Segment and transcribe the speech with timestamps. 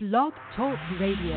[0.00, 1.34] Blog Talk Radio.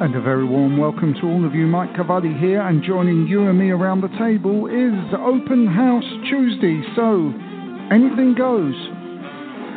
[0.00, 1.66] And a very warm welcome to all of you.
[1.66, 6.82] Mike Cavalli here, and joining you and me around the table is Open House Tuesday.
[6.96, 7.30] So,
[7.92, 8.93] anything goes.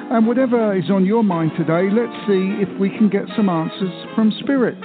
[0.10, 3.92] And whatever is on your mind today, let's see if we can get some answers
[4.16, 4.80] from Spirit.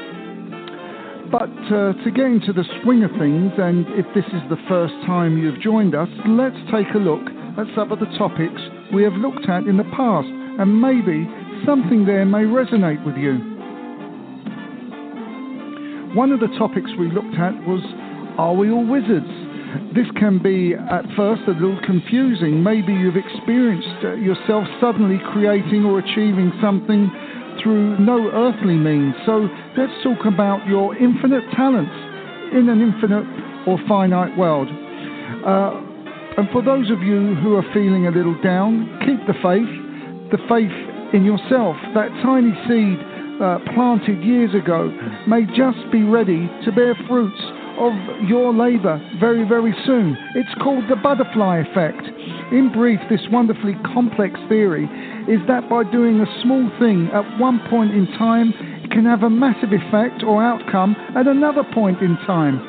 [1.30, 4.92] But uh, to get into the swing of things, and if this is the first
[5.06, 7.22] time you've joined us, let's take a look
[7.56, 8.60] at some of the topics
[8.92, 11.30] we have looked at in the past, and maybe
[11.64, 13.38] something there may resonate with you.
[16.18, 17.80] One of the topics we looked at was
[18.38, 19.41] Are we all wizards?
[19.94, 22.62] This can be at first a little confusing.
[22.62, 27.10] Maybe you've experienced uh, yourself suddenly creating or achieving something
[27.62, 29.14] through no earthly means.
[29.24, 31.92] So let's talk about your infinite talents
[32.52, 33.24] in an infinite
[33.66, 34.68] or finite world.
[35.44, 35.72] Uh,
[36.36, 39.72] and for those of you who are feeling a little down, keep the faith,
[40.32, 40.72] the faith
[41.12, 41.76] in yourself.
[41.94, 42.96] That tiny seed
[43.40, 44.88] uh, planted years ago
[45.28, 47.40] may just be ready to bear fruits
[47.78, 47.92] of
[48.28, 50.16] your labour very, very soon.
[50.34, 52.02] It's called the butterfly effect.
[52.52, 54.84] In brief, this wonderfully complex theory
[55.28, 58.52] is that by doing a small thing at one point in time,
[58.84, 62.60] it can have a massive effect or outcome at another point in time.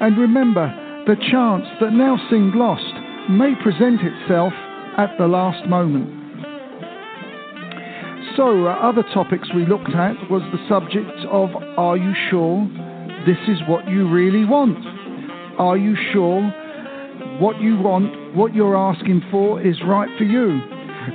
[0.00, 0.68] And remember,
[1.06, 2.94] the chance that now seemed lost
[3.30, 4.52] may present itself
[4.96, 6.24] at the last moment.
[8.36, 12.66] So, uh, other topics we looked at was the subject of Are you sure
[13.26, 14.78] this is what you really want?
[15.58, 16.42] Are you sure
[17.40, 20.60] what you want, what you're asking for, is right for you?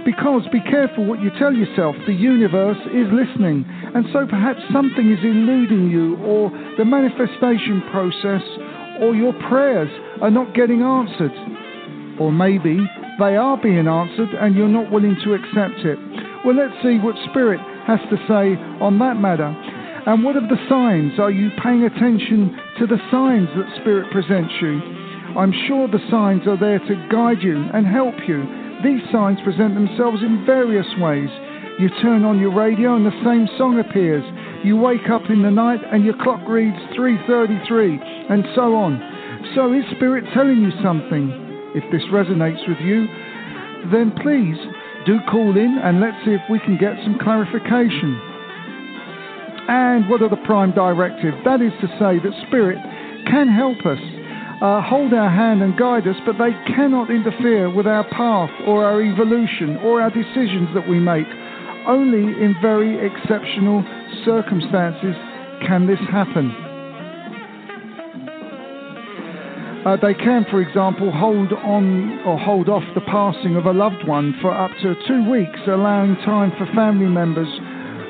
[0.06, 3.66] Because be careful what you tell yourself, the universe is listening,
[3.96, 8.44] and so perhaps something is eluding you, or the manifestation process,
[9.02, 9.90] or your prayers
[10.22, 11.34] are not getting answered.
[12.20, 12.78] Or maybe
[13.20, 15.98] they are being answered and you're not willing to accept it.
[16.46, 19.52] Well, let's see what Spirit has to say on that matter.
[20.10, 21.20] And what of the signs?
[21.22, 24.82] Are you paying attention to the signs that Spirit presents you?
[25.38, 28.42] I'm sure the signs are there to guide you and help you.
[28.82, 31.30] These signs present themselves in various ways.
[31.78, 34.26] You turn on your radio and the same song appears.
[34.66, 38.02] You wake up in the night and your clock reads 3:33
[38.34, 38.98] and so on.
[39.54, 41.30] So is Spirit telling you something?
[41.78, 43.06] If this resonates with you,
[43.94, 44.58] then please
[45.06, 48.29] do call in and let's see if we can get some clarification.
[49.70, 51.38] And what are the prime directives?
[51.46, 52.82] That is to say that Spirit
[53.30, 54.02] can help us,
[54.66, 58.84] uh, hold our hand and guide us, but they cannot interfere with our path or
[58.84, 61.28] our evolution or our decisions that we make.
[61.86, 63.86] Only in very exceptional
[64.26, 65.14] circumstances
[65.62, 66.50] can this happen.
[69.86, 74.02] Uh, they can, for example, hold on or hold off the passing of a loved
[74.08, 77.48] one for up to two weeks, allowing time for family members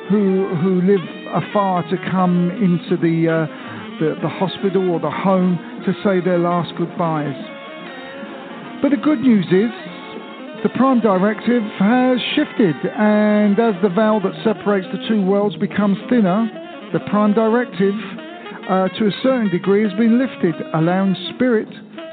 [0.10, 3.46] who who live afar to come into the, uh,
[4.00, 7.36] the the hospital or the home to say their last goodbyes.
[8.82, 9.72] But the good news is
[10.64, 15.98] the prime directive has shifted, and as the veil that separates the two worlds becomes
[16.10, 16.50] thinner,
[16.92, 17.96] the prime directive
[18.70, 21.68] uh, to a certain degree has been lifted, allowing Spirit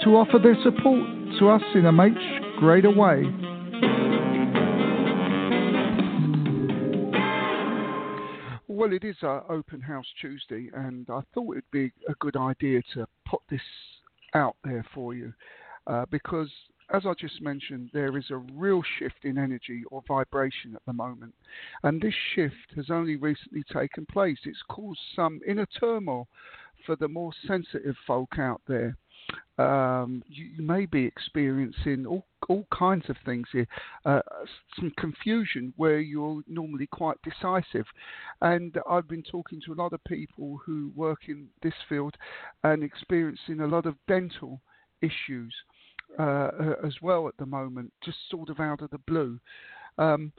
[0.05, 1.03] to offer their support
[1.39, 2.19] to us in a much
[2.59, 3.25] greater way.
[8.87, 12.81] Well, it is uh, Open House Tuesday, and I thought it'd be a good idea
[12.95, 13.61] to put this
[14.33, 15.33] out there for you
[15.89, 16.49] uh, because
[16.95, 20.93] as I just mentioned, there is a real shift in energy or vibration at the
[20.93, 21.35] moment.
[21.83, 24.39] And this shift has only recently taken place.
[24.45, 26.29] It's caused some inner turmoil
[26.87, 28.97] for the more sensitive folk out there.
[29.59, 33.67] Um, you, you, may be experiencing all, all kinds of things here.
[34.05, 34.21] Uh,
[34.79, 37.87] some confusion where you're normally quite decisive.
[38.43, 42.15] And I've been talking to a lot of people who work in this field
[42.65, 44.61] and experiencing a lot of dental
[45.01, 45.55] issues
[46.19, 46.51] uh,
[46.85, 49.39] as well at the moment, just sort of out of the blue.
[49.99, 50.33] Um,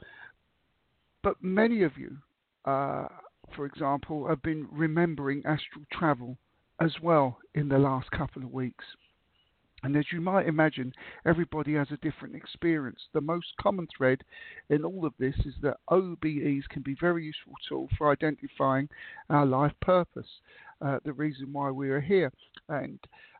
[1.22, 2.16] but many of you,
[2.64, 3.08] uh,
[3.54, 6.36] for example, have been remembering astral travel
[6.80, 8.84] as well in the last couple of weeks.
[9.84, 10.92] And as you might imagine,
[11.24, 13.00] everybody has a different experience.
[13.12, 14.22] The most common thread
[14.70, 18.88] in all of this is that OBEs can be very useful tool for identifying
[19.30, 20.40] our life purpose,
[20.80, 22.32] uh, the reason why we are here.
[22.68, 22.98] And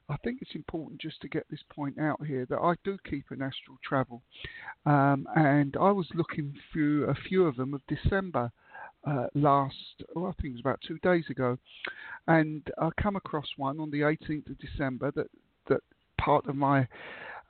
[0.09, 3.27] I think it's important just to get this point out here that I do keep
[3.31, 4.23] an astral travel,
[4.87, 8.51] um, and I was looking through a few of them of December
[9.07, 9.75] uh, last,
[10.17, 11.59] oh, I think it was about two days ago,
[12.27, 15.29] and I come across one on the 18th of December that
[15.69, 15.81] that
[16.19, 16.87] part of my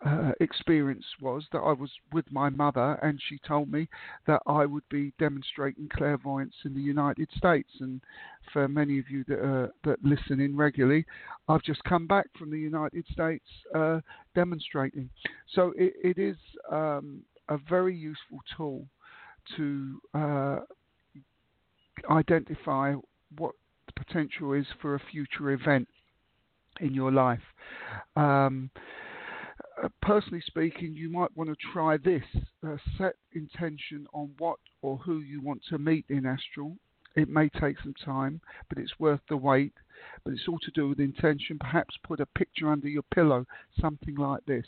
[0.05, 3.89] uh, experience was that I was with my mother, and she told me
[4.27, 7.71] that I would be demonstrating clairvoyance in the United States.
[7.81, 8.01] And
[8.53, 11.05] for many of you that uh, that listen in regularly,
[11.49, 14.01] I've just come back from the United States uh,
[14.35, 15.11] demonstrating.
[15.55, 16.37] So it, it is
[16.71, 18.87] um, a very useful tool
[19.57, 20.59] to uh,
[22.11, 22.95] identify
[23.37, 23.55] what
[23.87, 25.89] the potential is for a future event
[26.81, 27.43] in your life.
[28.17, 28.71] Um,
[29.83, 32.25] uh, personally speaking, you might want to try this.
[32.67, 36.77] Uh, set intention on what or who you want to meet in astral.
[37.17, 39.73] It may take some time, but it's worth the wait.
[40.25, 41.59] But it's all to do with intention.
[41.59, 43.47] Perhaps put a picture under your pillow,
[43.81, 44.67] something like this.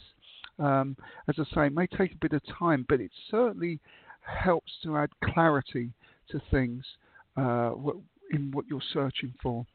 [0.58, 0.96] Um,
[1.28, 3.80] as I say, it may take a bit of time, but it certainly
[4.20, 5.92] helps to add clarity
[6.30, 6.84] to things
[7.36, 7.72] uh,
[8.32, 9.66] in what you're searching for.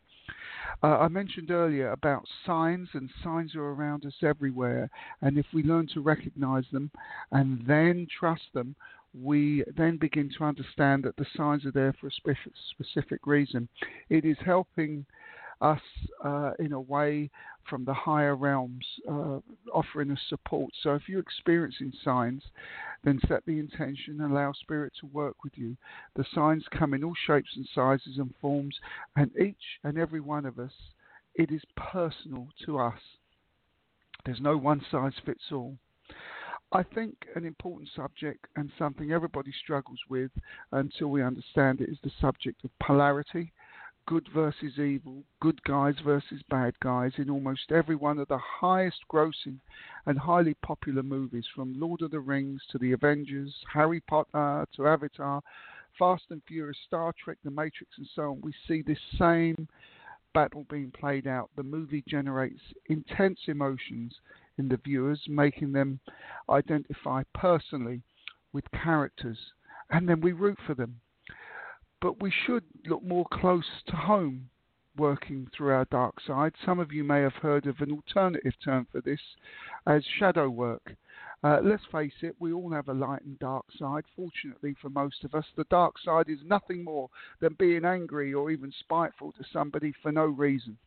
[0.84, 4.90] Uh, I mentioned earlier about signs, and signs are around us everywhere.
[5.22, 6.92] And if we learn to recognize them
[7.32, 8.76] and then trust them,
[9.14, 13.70] we then begin to understand that the signs are there for a specific, specific reason.
[14.10, 15.06] It is helping
[15.62, 15.82] us
[16.24, 17.30] uh, in a way
[17.70, 19.40] from the higher realms, uh,
[19.74, 20.72] offering us support.
[20.84, 22.44] So if you're experiencing signs,
[23.04, 25.76] then set the intention and allow Spirit to work with you.
[26.16, 28.76] The signs come in all shapes and sizes and forms,
[29.16, 30.74] and each and every one of us,
[31.36, 33.00] it is personal to us.
[34.26, 35.78] There's no one size fits all.
[36.72, 40.32] I think an important subject and something everybody struggles with
[40.72, 43.54] until we understand it is the subject of polarity
[44.08, 49.00] good versus evil, good guys versus bad guys in almost every one of the highest
[49.12, 49.58] grossing
[50.06, 54.88] and highly popular movies, from Lord of the Rings to The Avengers, Harry Potter to
[54.88, 55.42] Avatar,
[55.98, 58.42] Fast and Furious, Star Trek, The Matrix, and so on.
[58.42, 59.68] We see this same
[60.34, 61.50] battle being played out.
[61.56, 64.14] The movie generates intense emotions
[64.58, 66.00] in the viewers, making them
[66.50, 68.02] identify personally
[68.54, 69.38] with characters,
[69.90, 71.00] and then we root for them
[72.02, 74.50] but we should look more close to home
[74.98, 76.54] working through our dark side.
[76.66, 79.20] Some of you may have heard of an alternative term for this
[79.88, 80.96] as shadow work.
[81.44, 84.04] Uh, let's face it, we all have a light and dark side.
[84.16, 87.10] Fortunately for most of us, the dark side is nothing more
[87.40, 90.78] than being angry or even spiteful to somebody for no reason.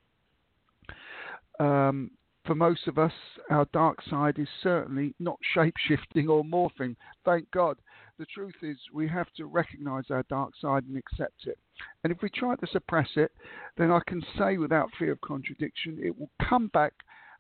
[1.61, 2.11] Um,
[2.45, 3.13] for most of us,
[3.51, 6.97] our dark side is certainly not shape shifting or morphing.
[7.25, 7.77] Thank God
[8.19, 11.59] the truth is we have to recognize our dark side and accept it.
[12.03, 13.31] And if we try to suppress it,
[13.77, 16.93] then I can say without fear of contradiction, it will come back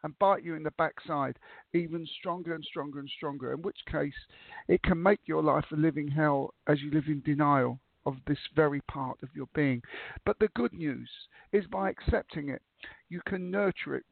[0.04, 1.36] and bite you in the backside
[1.74, 4.14] even stronger and stronger and stronger, in which case
[4.68, 8.38] it can make your life a living hell as you live in denial of this
[8.54, 9.82] very part of your being.
[10.24, 11.10] But the good news
[11.52, 12.62] is by accepting it,
[13.08, 14.04] you can nurture it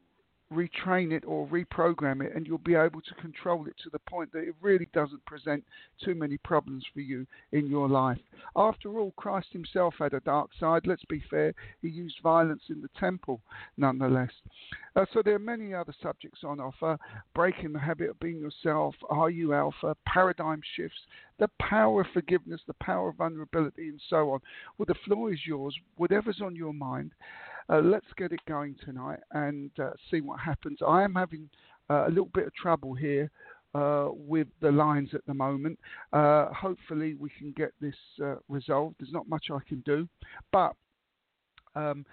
[0.52, 4.32] retrain it or reprogram it, and you'll be able to control it to the point
[4.32, 5.64] that it really doesn't present
[6.04, 8.18] too many problems for you in your life.
[8.54, 10.86] After all, Christ himself had a dark side.
[10.86, 11.52] Let's be fair,
[11.82, 13.40] he used violence in the temple
[13.76, 14.30] nonetheless.
[14.94, 16.98] Uh, so there are many other subjects on offer
[17.34, 21.00] breaking the habit of being yourself, are you alpha, paradigm shifts,
[21.38, 24.40] the power of forgiveness, the power of vulnerability, and so on.
[24.78, 27.12] Well, the floor is yours, whatever's on your mind.
[27.68, 30.78] Uh, let's get it going tonight and uh, see what happens.
[30.86, 31.48] I am having
[31.90, 33.30] uh, a little bit of trouble here
[33.74, 35.78] uh, with the lines at the moment.
[36.12, 37.94] Uh, hopefully, we can get this
[38.48, 38.96] resolved.
[38.98, 40.08] There's not much I can do,
[40.52, 40.72] but
[41.74, 42.06] um,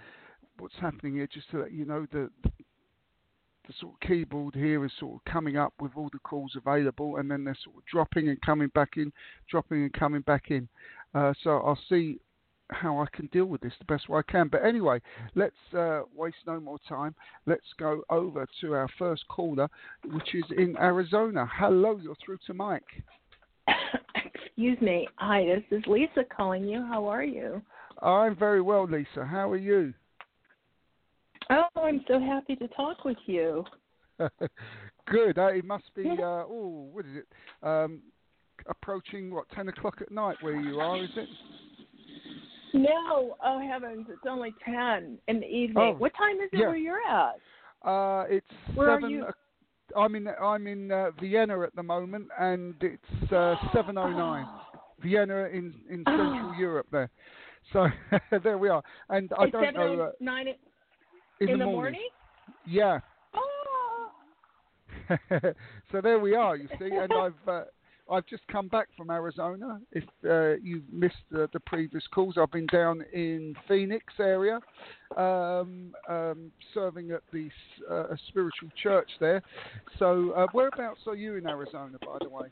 [0.60, 4.91] what's happening here, just to let you know, the, the sort of keyboard here is
[5.00, 8.27] sort of coming up with all the calls available, and then they're sort of dropping
[8.29, 9.12] and coming back in,
[9.50, 10.67] dropping and coming back in.
[11.15, 12.19] Uh, so I'll see
[12.74, 14.48] how I can deal with this the best way I can.
[14.48, 15.01] But anyway,
[15.36, 17.15] let's uh, waste no more time.
[17.46, 19.70] Let's go over to our first caller,
[20.12, 21.48] which is in Arizona.
[21.53, 22.84] Hello, you're through to Mike.
[24.46, 25.08] Excuse me.
[25.15, 26.86] Hi, this is Lisa calling you.
[26.86, 27.62] How are you?
[28.01, 29.25] I'm very well, Lisa.
[29.25, 29.94] How are you?
[31.50, 33.63] Oh, I'm so happy to talk with you.
[35.08, 35.38] Good.
[35.38, 36.06] Uh, it must be.
[36.08, 37.27] Uh, oh, what is it?
[37.68, 38.01] Um,
[38.68, 41.27] approaching what ten o'clock at night where you are, is it?
[42.74, 45.77] No, oh heavens, it's only ten in the evening.
[45.77, 46.68] Oh, what time is it yeah.
[46.68, 47.36] where you're at?
[47.88, 49.10] Uh, it's Where are seven.
[49.12, 49.25] you?
[49.96, 50.27] I'm in.
[50.27, 54.48] I'm in uh, Vienna at the moment, and it's uh, seven oh nine.
[55.01, 57.10] Vienna in in Central Europe there.
[57.72, 57.88] So
[58.44, 58.82] there we are.
[59.10, 60.01] And I it's don't seven know.
[60.01, 60.48] oh Uh, nine
[61.42, 62.01] in, in the, morning.
[62.65, 63.00] Yeah.
[63.36, 64.10] Oh
[65.92, 66.56] so there we are.
[66.56, 67.63] You see, and I've uh,
[68.13, 69.79] I've just come back from Arizona.
[69.91, 74.60] If uh, you missed the, the, previous calls, I've been down in Phoenix area,
[75.17, 77.50] um, um, serving at the
[77.89, 79.41] uh, spiritual church there.
[79.98, 82.48] So, uh, whereabouts are you in Arizona, by the way?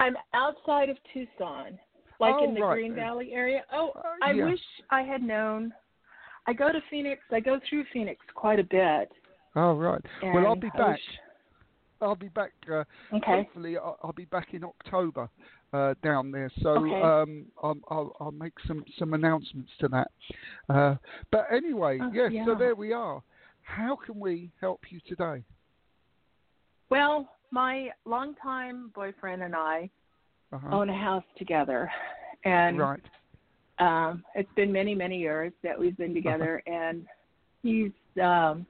[0.00, 1.78] I'm outside of Tucson,
[2.20, 2.74] like oh, in the right.
[2.74, 3.64] Green Valley area.
[3.72, 4.44] Oh, uh, I yeah.
[4.44, 4.60] wish
[4.90, 5.72] I had known.
[6.46, 7.20] I go to Phoenix.
[7.32, 9.10] I go through Phoenix quite a bit.
[9.56, 10.00] Oh right.
[10.22, 11.00] Well, I'll be back.
[12.00, 12.52] I'll be back.
[12.70, 13.44] Uh, Okay.
[13.44, 15.28] Hopefully, I'll, I'll be back in October
[15.72, 16.50] uh, down there.
[16.62, 17.02] So Okay.
[17.02, 20.10] um, I'll, I'll, I'll make some, some announcements to that.
[20.68, 20.96] Uh,
[21.30, 22.30] but anyway, Oh, yes.
[22.44, 22.58] So yeah.
[22.58, 23.22] there we are.
[23.62, 25.42] How can we help you today?
[26.90, 29.90] Well, my longtime boyfriend and I
[30.52, 30.68] Uh-huh.
[30.72, 31.90] own a house together,
[32.44, 33.00] and right.
[33.78, 37.04] um, it's been many, many years that we've been together, and
[37.62, 38.66] he's um,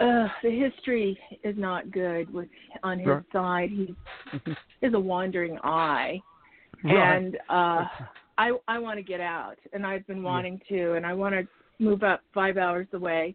[0.00, 2.48] uh, the history is not good with
[2.82, 3.22] on his Right.
[3.32, 3.70] side.
[3.70, 3.94] He
[4.82, 6.20] is a wandering eye,
[6.82, 7.16] Right.
[7.16, 7.84] and uh,
[8.38, 11.46] I I want to get out, and I've been wanting to, and I want to
[11.78, 13.34] move up five hours away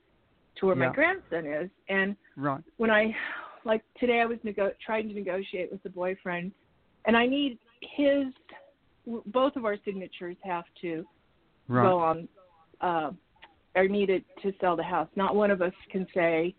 [0.58, 0.88] to where Yeah.
[0.90, 2.62] my grandson is, and Right.
[2.78, 3.16] when I
[3.66, 6.54] like today I was nego- trying to negotiate with the boyfriend
[7.06, 8.28] and I need his
[9.28, 11.06] both of our signatures have to
[11.68, 11.84] Right.
[11.84, 12.28] go on
[12.82, 13.12] uh
[13.76, 15.08] are needed to sell the house.
[15.16, 16.56] Not one of us can say,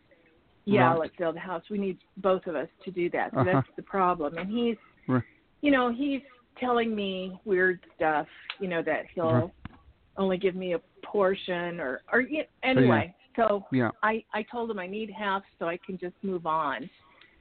[0.66, 1.00] Yeah, Right.
[1.00, 1.62] let's sell the house.
[1.70, 3.32] We need both of us to do that.
[3.32, 3.50] So Uh-huh.
[3.54, 4.36] that's the problem.
[4.36, 4.76] And he's
[5.08, 5.22] Right.
[5.62, 6.22] you know, he's
[6.58, 8.28] telling me weird stuff,
[8.60, 9.76] you know, that he'll Uh-huh.
[10.16, 13.14] only give me a portion or or y- anyway.
[13.36, 13.90] So Yeah.
[14.02, 16.88] I I told him I need half so I can just move on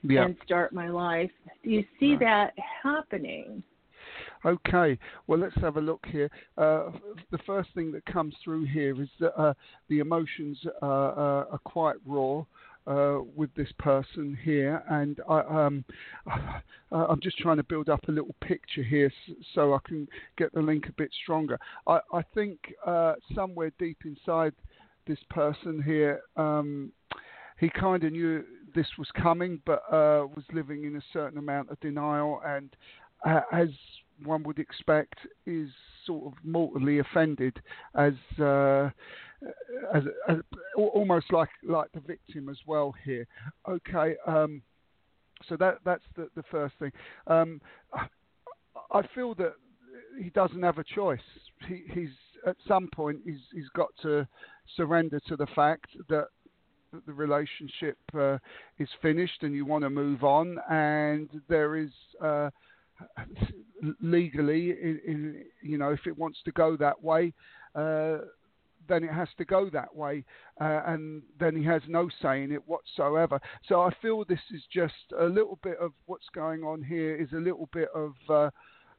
[0.03, 0.25] Yeah.
[0.25, 1.31] and start my life.
[1.63, 2.19] Do you see Right.
[2.21, 3.63] that happening?
[4.45, 6.29] Okay, well, let's have a look here.
[6.57, 6.91] Uh,
[7.31, 9.53] the first thing that comes through here is that uh,
[9.89, 12.43] the emotions uh, uh, are quite raw.
[12.87, 15.85] Uh, with this person here, and I, um,
[16.31, 16.59] uh,
[16.91, 19.11] I'm just trying to build up a little picture here
[19.53, 20.07] so I can
[20.39, 21.59] get the link a bit stronger.
[21.85, 22.73] I, I think
[23.35, 24.53] somewhere deep inside
[25.05, 26.91] this person here, um,
[27.59, 28.43] he kind of knew
[28.73, 32.75] this was coming, but was living in a certain amount of denial, and
[33.25, 33.69] uh, as
[34.23, 35.69] one would expect, is
[36.05, 37.61] sort of mortally offended
[37.95, 38.89] as uh,
[39.93, 40.37] as, as
[40.75, 43.25] almost like like the victim as well here.
[43.67, 44.61] Okay, um,
[45.47, 46.91] so that that's the the first thing.
[47.27, 47.61] Um,
[47.93, 48.07] I-
[49.15, 49.53] feel that
[50.21, 51.19] he doesn't have a choice.
[51.67, 52.09] He, he's
[52.45, 54.27] at some point he's he's got to
[54.75, 56.27] surrender to the fact that
[56.91, 58.37] that the relationship uh,
[58.79, 61.91] is finished and you want to move on, and there is
[62.23, 62.49] uh,
[64.01, 67.33] legally, in, in, you know, if it wants to go that way,
[67.75, 68.17] uh,
[68.87, 70.25] then it has to go that way,
[70.59, 73.39] uh, and then he has no say in it whatsoever.
[73.67, 77.31] So I feel this is just a little bit of what's going on here is
[77.33, 78.13] a little bit of.
[78.29, 78.49] Uh,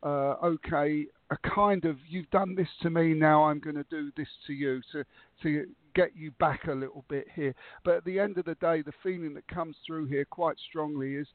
[0.02, 4.10] uh, okay, a kind of you've done this to me, now I'm going to do
[4.16, 5.04] this to you to
[5.42, 7.54] to get you back a little bit here.
[7.84, 11.16] But at the end of the day, the feeling that comes through here quite strongly
[11.16, 11.26] is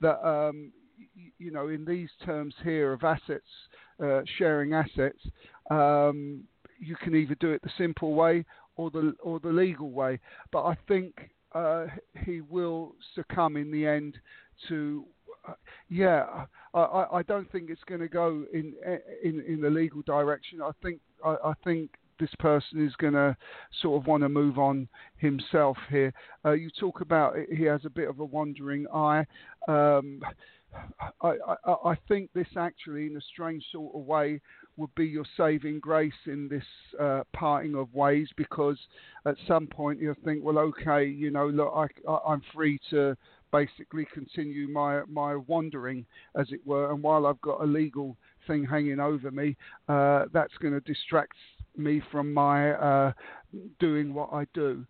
[0.00, 0.72] that um,
[1.38, 3.48] you know in these terms here of assets,
[4.02, 5.18] uh, sharing assets,
[5.70, 6.44] um,
[6.78, 8.44] you can either do it the simple way
[8.76, 10.18] or the or the legal way.
[10.52, 11.86] But I think uh,
[12.24, 14.18] he will succumb in the end
[14.68, 15.04] to
[15.48, 15.52] uh,
[15.88, 18.74] yeah, I, I, don't think it's going to go in
[19.22, 20.62] in in the legal direction.
[20.62, 23.36] I think I, I think this person is going to
[23.82, 26.12] sort of want to move on himself here.
[26.44, 29.26] Uh, you talk about he has a bit of a wandering eye.
[29.68, 30.22] Um,
[31.22, 31.34] I,
[31.66, 34.40] I, I think this actually, in a strange sort of way,
[34.76, 36.64] would be your saving grace in this
[37.00, 38.78] uh, parting of ways because
[39.24, 43.16] at some point you'll think, well, okay, you know, look, I, I, I'm free to
[43.52, 46.04] basically continue my my wandering,
[46.36, 46.90] as it were.
[46.92, 48.16] And while I've got a legal
[48.46, 49.56] thing hanging over me,
[49.88, 51.36] uh, that's going to distract
[51.76, 53.12] me from my uh,
[53.78, 54.84] doing what I do.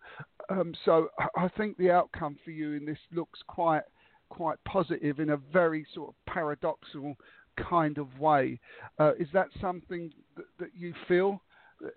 [0.50, 3.82] Um, so I- I think the outcome for you in this looks quite
[4.28, 7.16] quite positive in a very sort of paradoxical
[7.56, 8.58] kind of way.
[8.98, 11.40] Uh, is that something that, that you feel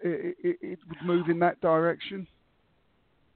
[0.03, 2.27] it, it, it would move in that direction?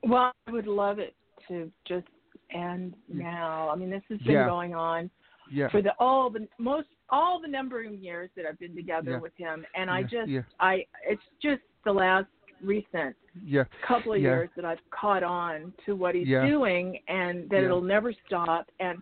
[0.04, 1.16] Well, I would love it
[1.48, 2.08] to just
[2.54, 3.24] end Yeah.
[3.24, 3.70] now.
[3.70, 4.46] I mean, this has been Yeah.
[4.46, 5.10] going on
[5.50, 5.70] Yeah.
[5.70, 9.36] for the all the most all the number of years that I've been together with
[9.36, 10.32] him, and I just.
[10.60, 12.28] I it's just the last
[12.64, 13.66] recent Yeah.
[13.82, 14.30] couple of Yeah.
[14.30, 16.46] years that I've caught on to what he's Yeah.
[16.46, 19.02] doing and that it'll never stop and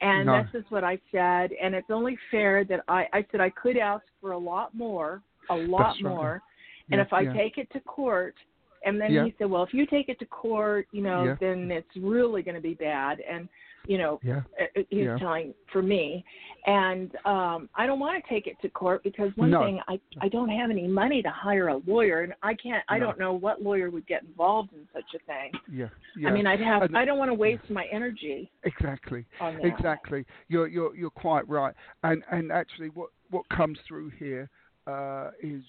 [0.00, 0.32] and No.
[0.32, 3.76] that's just what I said and it's only fair that I I said I could
[3.76, 6.02] ask for a lot more a lot right.
[6.02, 6.42] more
[6.90, 8.36] and if I take it to court
[8.84, 11.96] And then he said, well, if you take it to court, you know, then it's
[11.96, 13.18] really going to be bad.
[13.28, 13.48] And
[13.88, 14.42] you know, Yeah.
[14.60, 15.18] uh, uh, he's Yeah.
[15.18, 16.22] telling for me,
[16.66, 19.60] and um I don't want to take it to court because one No.
[19.64, 22.84] thing I I don't have any money to hire a lawyer, and I can't.
[22.88, 23.06] I No.
[23.06, 25.52] don't know what lawyer would get involved in such a thing.
[25.72, 25.88] Yeah.
[26.16, 26.28] Yeah.
[26.28, 26.82] I mean, I'd have.
[26.82, 29.24] And- I don't want to waste my energy Exactly.
[29.62, 30.26] Exactly.
[30.48, 31.74] You're you're you're quite right.
[32.02, 34.50] And and actually, what what comes through here
[34.86, 35.62] uh, is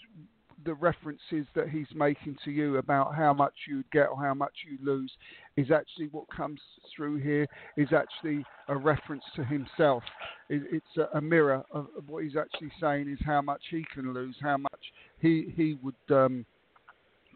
[0.65, 4.53] the references that he's making to you about how much you'd get or how much
[4.69, 5.11] you lose
[5.57, 6.59] is actually what comes
[6.95, 7.47] through here
[7.77, 10.03] is actually a reference to himself.
[10.49, 14.35] It's a, mirror of, of what he's actually saying is how much he can lose,
[14.41, 14.81] how much
[15.19, 15.95] he he would.
[16.09, 16.45] Um,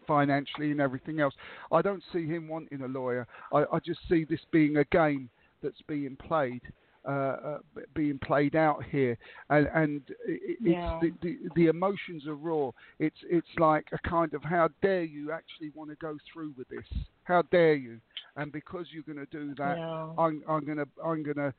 [0.06, 1.32] financially and everything else.
[1.72, 3.26] I don't see him wanting a lawyer.
[3.54, 5.30] I, I just see this being a game
[5.62, 6.60] that's being played,
[7.06, 7.58] uh, uh,
[7.94, 9.16] being played out here,
[9.50, 10.98] and and it, Yeah.
[11.02, 12.70] it's the, the the emotions are raw.
[12.98, 16.68] It's it's like a kind of how dare you actually want to go through with
[16.68, 16.86] this?
[17.24, 18.00] How dare you?
[18.36, 20.08] And because you're going to do that, Yeah.
[20.18, 21.52] I'm I'm gonna I'm gonna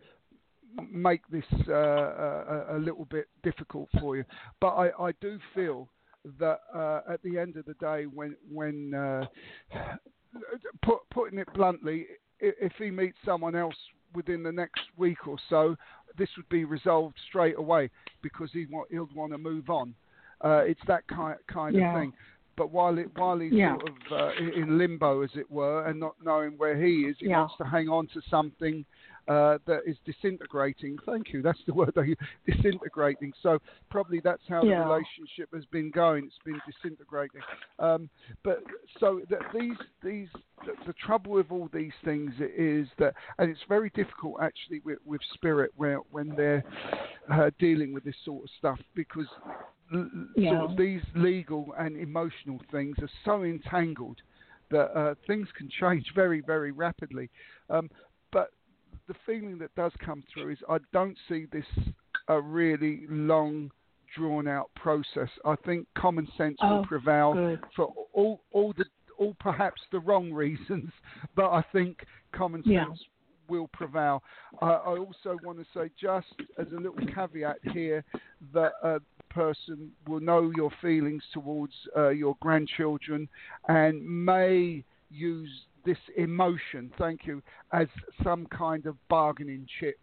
[0.92, 4.26] make this uh, a, a little bit difficult for you.
[4.60, 5.88] But I, I do feel
[6.40, 9.26] that uh, at the end of the day, when when uh,
[10.84, 12.08] put, putting it bluntly,
[12.40, 13.76] if he meets someone else
[14.16, 15.76] within the next week or so,
[16.18, 17.90] this would be resolved straight away
[18.22, 19.94] because he wa- he'll want to move on.
[20.42, 21.94] Uh, it's that kind kind Yeah.
[21.94, 22.14] of thing.
[22.58, 23.76] But while it, while he's Yeah.
[23.78, 27.28] sort of uh, in limbo, as it were, and not knowing where he is, he
[27.28, 27.40] Yeah.
[27.40, 28.86] wants to hang on to something
[29.28, 31.00] uh, that is disintegrating.
[31.06, 31.42] Thank you.
[31.42, 33.34] That's the word use, disintegrating.
[33.42, 33.60] So
[33.90, 34.84] probably that's how Yeah.
[34.84, 36.26] the relationship has been going.
[36.26, 37.42] It's been disintegrating.
[37.80, 38.10] Um,
[38.44, 38.64] but
[39.00, 40.30] so that these these
[40.66, 45.00] the, the trouble with all these things is that, and it's very difficult actually with,
[45.06, 46.64] with spirit where when they're
[47.30, 49.28] uh, dealing with this sort of stuff because
[50.36, 50.50] Yeah.
[50.52, 54.18] sort of these legal and emotional things are so entangled
[54.72, 57.30] that uh, things can change very very rapidly.
[57.70, 57.90] Um,
[58.32, 58.50] but
[59.08, 61.66] the feeling that does come through is I don't see this
[62.28, 63.70] a really long,
[64.16, 65.30] drawn out process.
[65.46, 67.60] I think common sense Oh, will prevail good.
[67.76, 68.86] for all all the
[69.20, 70.92] all perhaps the wrong reasons,
[71.36, 72.90] but I think common sense Yeah.
[73.48, 74.24] will prevail.
[74.62, 78.04] I I also want to say just as a little caveat here
[78.54, 79.00] that a
[79.36, 83.28] person will know your feelings towards uh, your grandchildren
[83.68, 85.50] and may use
[85.86, 87.44] this emotion, thank you,
[87.74, 87.88] as
[88.24, 90.00] some kind of bargaining chip.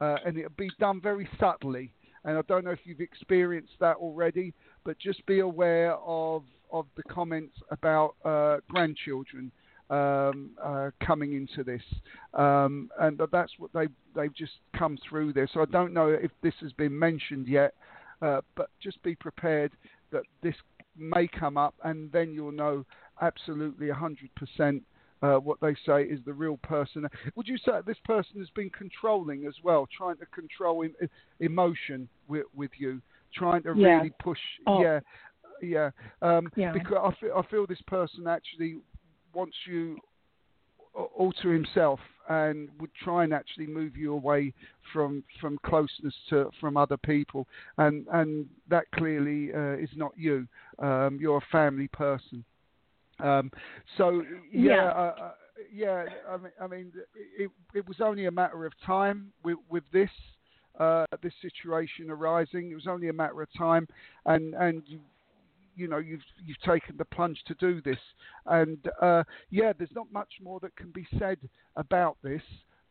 [0.00, 1.90] Uh, and it'll be done very subtly.
[2.24, 4.52] And I don't know if you've experienced that already,
[4.84, 9.50] but just be aware of, of the comments about uh, grandchildren
[9.90, 11.82] um, uh, coming into this.
[12.34, 15.48] Um, and that's what they, they've just come through there.
[15.52, 17.74] So I don't know if this has been mentioned yet,
[18.24, 19.72] uh, but just be prepared
[20.10, 20.54] that this
[20.96, 22.84] may come up, and then you'll know
[23.20, 24.80] absolutely 100%
[25.22, 27.06] uh, what they say is the real person.
[27.34, 31.08] Would you say this person has been controlling as well, trying to control em-
[31.40, 33.00] emotion with, with you,
[33.34, 33.96] trying to Yeah.
[33.96, 34.38] really push?
[34.66, 34.80] Oh.
[34.80, 35.00] Yeah,
[35.62, 35.90] yeah.
[36.22, 36.72] Um, Yeah.
[36.72, 38.76] Because I feel, I feel this person actually
[39.34, 39.98] wants you
[40.94, 44.52] all to himself and would try and actually move you away
[44.92, 47.46] from from closeness to from other people.
[47.78, 50.46] And and that clearly uh, is not you.
[50.78, 52.44] Um, you're a family person.
[53.20, 53.50] Um,
[53.96, 54.84] so yeah Yeah.
[54.86, 55.32] uh, uh,
[55.72, 56.92] yeah I mean, I mean
[57.38, 60.10] it, it was only a matter of time with with this
[60.80, 62.70] uh, this situation arising.
[62.70, 63.86] It was only a matter of time.
[64.26, 64.98] And and you
[65.76, 67.98] you know you've you've taken the plunge to do this.
[68.46, 71.38] And uh, yeah there's not much more that can be said
[71.76, 72.42] about this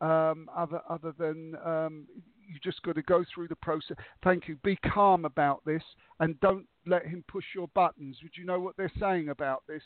[0.02, 2.06] um, other other than um,
[2.48, 3.98] you just got to go through the process.
[4.24, 4.58] Thank you.
[4.64, 5.84] Be calm about this
[6.20, 8.18] and don't let him push your buttons.
[8.22, 9.82] Would you know what they're saying about this?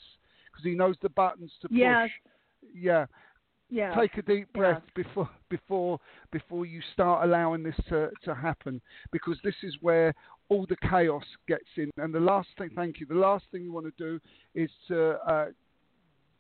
[0.52, 1.78] Because he knows the buttons to push.
[1.78, 2.10] Yes.
[2.74, 3.06] yeah.
[3.70, 3.94] Yeah.
[3.96, 4.60] take a deep Yeah.
[4.60, 6.00] breath before before
[6.32, 8.82] before you start allowing this to, to happen
[9.12, 10.16] because this is where
[10.50, 11.90] all the chaos gets in.
[11.98, 13.06] And the last thing thank you.
[13.06, 14.20] The last thing you want to do
[14.56, 15.46] is to uh,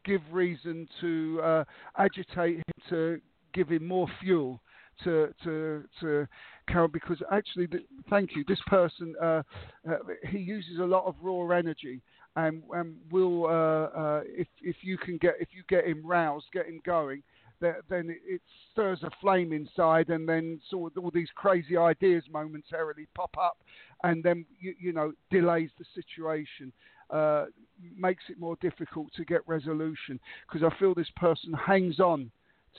[0.06, 1.63] give reason to uh,
[1.98, 3.22] agitate him to
[3.54, 4.62] give him more fuel
[5.04, 6.28] to to to
[6.67, 8.43] Carol because actually the, thank you.
[8.48, 9.43] This person uh,
[9.89, 9.98] uh,
[10.30, 12.02] he uses a lot of raw energy.
[12.36, 16.46] And and will uh, uh, if if you can get if you get him roused
[16.54, 17.24] get him going
[17.62, 18.41] that, then it,
[18.72, 23.58] stirs a flame inside and then sort of all these crazy ideas momentarily pop up
[24.04, 26.72] and then you, you know delays the situation
[27.10, 27.46] uh,
[27.98, 30.20] makes it more difficult to get resolution.
[30.48, 32.32] Because I feel this person hangs on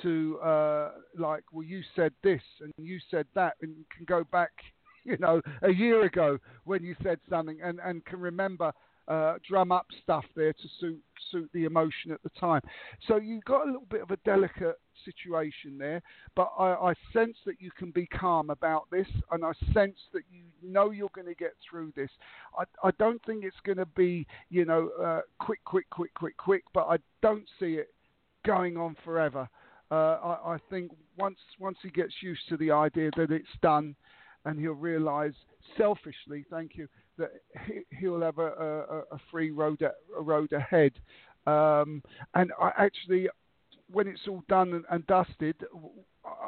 [0.02, 4.50] to uh, like, well, you said this and you said that, and can go back,
[5.04, 8.72] you know, a year ago when you said something, and and can remember
[9.08, 12.60] uh, drum up stuff there to suit suit the emotion at the time.
[13.06, 16.02] So you've got a little bit of a delicate situation there,
[16.36, 20.22] but I, I sense that you can be calm about this, and I sense that
[20.30, 22.10] you know you're going to get through this.
[22.58, 26.36] I, I don't think it's going to be, you know, uh, quick, quick, quick, quick,
[26.36, 27.88] quick, but I don't see it
[28.44, 29.48] going on forever.
[29.90, 33.96] Uh, I, I think once once he gets used to the idea that it's done,
[34.44, 35.34] and he'll realise
[35.76, 36.88] selfishly, thank you,
[37.18, 37.32] that
[37.98, 40.92] he, will have a, a, a, free road a road ahead.
[41.46, 42.02] Um,
[42.34, 43.28] and I actually,
[43.90, 45.56] when it's all done and, and, dusted,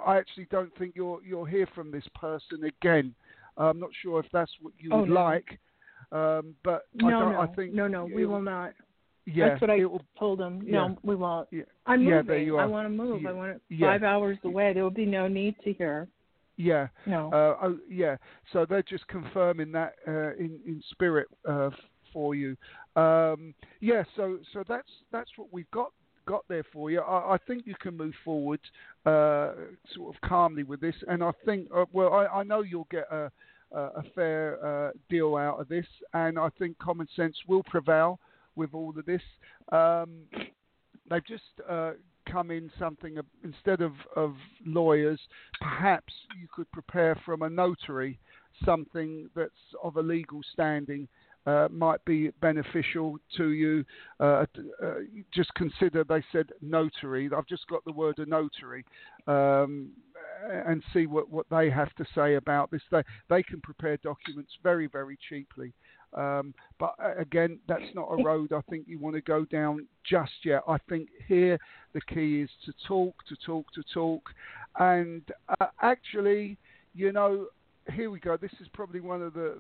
[0.07, 3.15] I actually don't think you'll you'll hear from this person again.
[3.57, 5.15] I'm not sure if that's what you oh, would no.
[5.15, 5.59] like,
[6.13, 8.73] um, but no, I, don't, no, I think no, no, we will not.
[9.27, 10.63] Yeah, that's what I will, told him.
[10.65, 11.49] Yeah, no, we won't.
[11.51, 12.51] Yeah, I'm yeah, moving.
[12.51, 12.61] are.
[12.61, 13.23] I want to move.
[13.23, 13.87] Yeah, I want it yeah.
[13.87, 14.73] five hours away.
[14.73, 16.09] There will be no need to hear.
[16.61, 16.89] Yeah.
[17.07, 17.33] No.
[17.33, 18.17] Uh, oh, yeah.
[18.53, 21.71] So they're just confirming that uh, in in spirit uh,
[22.13, 22.57] for you.
[22.97, 24.05] Um, yeah.
[24.17, 25.93] So so that's that's what we've got
[26.27, 27.01] got there for you.
[27.01, 28.61] I, I think you can move forward
[29.07, 29.53] uh,
[29.95, 33.11] sort of calmly with this, and I think uh, well I, I know you'll get
[33.11, 33.31] a
[33.73, 38.19] a fair uh, deal out of this, and I think common sense will prevail
[38.57, 39.23] with all of this.
[39.71, 40.25] Um,
[41.09, 41.45] they've just
[42.31, 45.21] come in something instead of, of lawyers,
[45.61, 48.19] perhaps you could prepare from a notary
[48.65, 49.51] something that's
[49.83, 51.09] of a legal standing.
[51.47, 53.83] Uh, might be beneficial to you.
[54.21, 54.45] Uh,
[54.85, 54.97] uh,
[55.33, 57.31] just consider, they said notary.
[57.35, 58.85] I've just got the word a notary,
[59.27, 59.89] um,
[60.67, 62.83] and see what, what they have to say about this.
[62.91, 65.73] They they can prepare documents very very cheaply.
[66.15, 69.87] Um, but uh, again, that's not a road I think you want to go down
[70.05, 70.63] just yet.
[70.67, 71.59] I think here
[71.93, 74.23] the key is to talk, to talk, to talk.
[74.79, 75.23] And
[75.61, 76.59] uh, actually,
[76.95, 77.47] you know,
[77.93, 78.37] here we go.
[78.37, 79.59] This is probably one of the,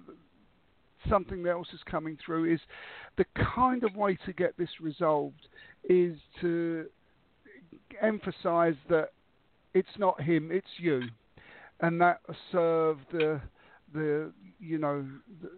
[1.08, 2.60] something else is coming through is
[3.16, 5.48] the kind of way to get this resolved
[5.88, 6.86] is to
[8.02, 9.10] emphasize that
[9.74, 11.02] it's not him, it's you.
[11.80, 12.20] And that
[12.52, 13.40] serve the
[13.92, 15.04] the you know
[15.40, 15.50] the,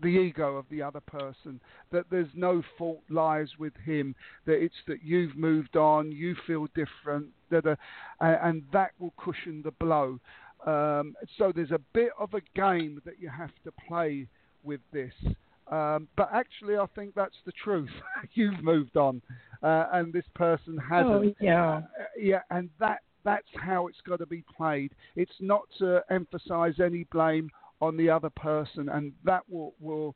[0.00, 4.74] the ego of the other person, that there's no fault lies with him, that it's
[4.86, 7.76] that you've moved on, you feel different, that uh,
[8.20, 10.18] and that will cushion the blow.
[10.66, 14.26] Um, so there's a bit of a game that you have to play
[14.64, 15.12] with this.
[15.70, 17.90] Um, but actually, I think that's the truth.
[18.34, 19.20] You've moved on,
[19.62, 21.10] uh, and this person hasn't.
[21.10, 21.76] Oh, yeah.
[21.76, 21.80] Uh,
[22.18, 24.92] yeah, and that that's how it's got to be played.
[25.16, 30.14] It's not to emphasise any blame on the other person, and that will will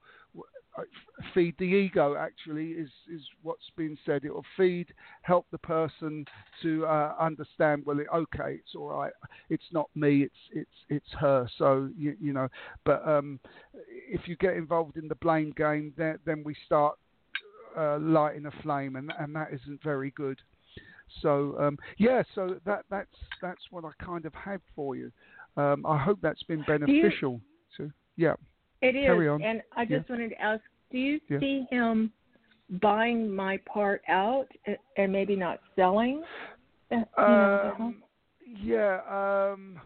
[0.78, 0.82] uh,
[1.34, 2.16] feed the ego.
[2.16, 4.24] Actually, is is what's been said.
[4.24, 4.86] It will feed,
[5.22, 6.24] help the person
[6.62, 7.82] to uh, understand.
[7.84, 9.12] Well, it, okay, it's all right.
[9.48, 10.22] It's not me.
[10.22, 11.48] It's it's it's her.
[11.58, 12.48] So you, you know.
[12.84, 13.40] But um,
[13.74, 16.96] if you get involved in the blame game, then then we start
[17.76, 20.40] uh, lighting a flame, and and that isn't very good.
[21.20, 23.08] So um, yeah, so that that's
[23.42, 25.10] that's what I kind of had for you.
[25.56, 27.40] Um, I hope that's been beneficial.
[27.76, 28.34] So yeah.
[28.82, 29.06] It is.
[29.06, 29.42] Carry on.
[29.42, 30.16] And I just Yeah.
[30.16, 31.40] wanted to ask, do you Yeah.
[31.40, 32.12] see him
[32.80, 34.48] buying my part out
[34.96, 36.22] and maybe not selling?
[36.90, 37.74] Uh, you know?
[37.78, 38.02] Um,
[38.46, 39.00] yeah.
[39.52, 39.80] Um,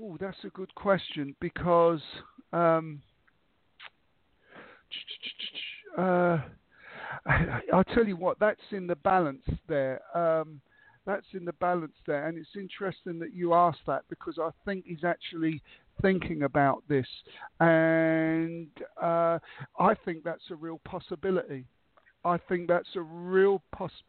[0.00, 2.02] oh, that's a good question because
[2.52, 3.02] um,
[5.98, 6.38] uh,
[7.26, 8.38] I, I'll tell you what.
[8.38, 10.00] That's in the balance there.
[10.16, 10.60] Um,
[11.06, 14.84] that's in the balance there, and it's interesting that you asked that because I think
[14.86, 15.62] he's actually
[16.02, 17.06] thinking about this,
[17.60, 18.68] and
[19.00, 19.38] uh,
[19.78, 21.64] I think that's a real possibility.
[22.24, 24.02] I think that's a real pos-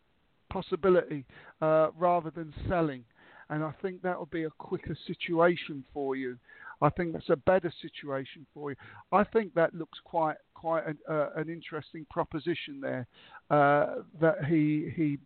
[0.50, 1.26] possibility
[1.62, 3.04] uh, rather than selling,
[3.50, 6.38] and I think that will be a quicker situation for you.
[6.82, 8.78] I think that's a better situation for you.
[9.12, 13.08] I think that looks quite quite an, uh, an interesting proposition there
[13.50, 15.18] uh, that he he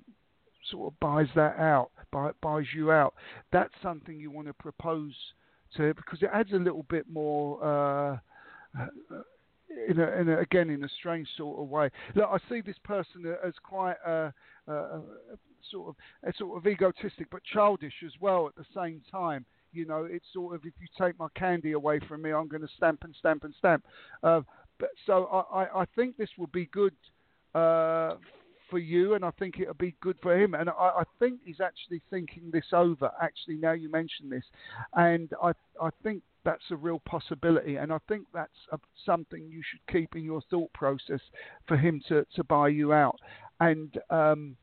[0.72, 3.14] sort of buys that out, buy, buys you out.
[3.52, 5.14] That's something you want to propose
[5.78, 7.64] to because it adds a little bit more.
[7.64, 8.18] Uh,
[9.88, 11.90] in a, in a, again, in a strange sort of way.
[12.16, 14.34] Look, I see this person as quite a,
[14.68, 15.02] a, a
[15.72, 15.96] sort of
[16.30, 19.46] a sort of egotistic, but childish as well at the same time.
[19.72, 22.62] You know, it's sort of if you take my candy away from me, I'm going
[22.62, 23.84] to stamp and stamp and stamp.
[24.22, 24.42] Uh,
[24.80, 26.94] but so I, I, I think this will be good
[27.56, 28.16] uh,
[28.74, 30.56] for you, and I think it'll be good for him.
[30.56, 33.12] And I, I think he's actually thinking this over.
[33.22, 34.44] Actually, now you mention this,
[34.96, 39.62] and I I think that's a real possibility, and I think that's a, something you
[39.70, 41.20] should keep in your thought process
[41.68, 43.20] for him to to buy you out.
[43.60, 44.58] And um,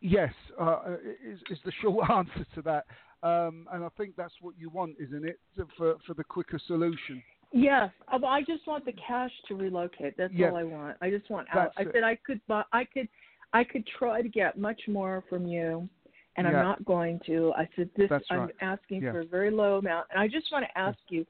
[0.00, 0.94] yes, uh,
[1.28, 2.84] is, is the short answer to that.
[3.24, 5.40] Um, and I think that's what you want, isn't it,
[5.76, 7.20] for for the quicker solution?
[7.56, 10.14] Yes, uh, I just want the cash to relocate.
[10.18, 10.50] That's Yeah.
[10.50, 10.98] all I want.
[11.00, 11.72] I just want out.
[11.74, 11.92] That's I it.
[11.94, 12.62] said I could buy.
[12.72, 13.08] I could,
[13.54, 15.88] I could try to get much more from you,
[16.36, 17.54] and I'm not going to.
[17.54, 18.10] I said this.
[18.30, 19.12] I'm asking Yeah.
[19.12, 21.26] for a very low amount, and I just want to ask you: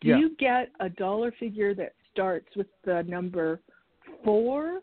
[0.00, 0.18] Do Yeah.
[0.18, 3.60] you get a dollar figure that starts with the number
[4.24, 4.80] four,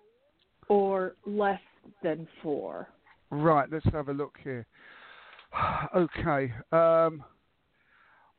[0.70, 1.62] or less
[2.02, 2.88] than four?
[3.30, 4.66] Right, let's have a look here.
[5.96, 6.54] okay.
[6.72, 7.26] Um,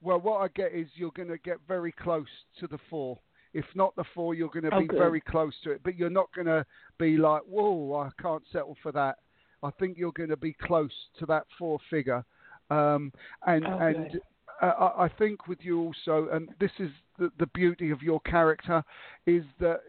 [0.01, 2.27] well, what I get is you're going to get very close
[2.61, 3.19] to the four.
[3.55, 4.99] If not the four, you're going to be good.
[4.99, 5.81] very close to it.
[5.83, 6.65] But you're not going to
[6.99, 9.17] be like, whoa, I can't settle for that.
[9.63, 12.25] I think you're going to be close to that four figure.
[12.71, 13.13] Um,
[13.47, 14.21] and Oh, and
[14.61, 18.21] uh, I I think with you also, and this is the, the beauty of your
[18.21, 18.85] character,
[19.27, 19.81] is that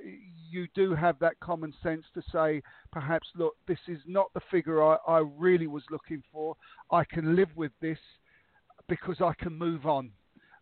[0.49, 4.83] you do have that common sense to say, perhaps, look, this is not the figure
[4.83, 6.55] I, I really was looking for.
[6.91, 7.99] I can live with this
[8.89, 10.11] because I can move on.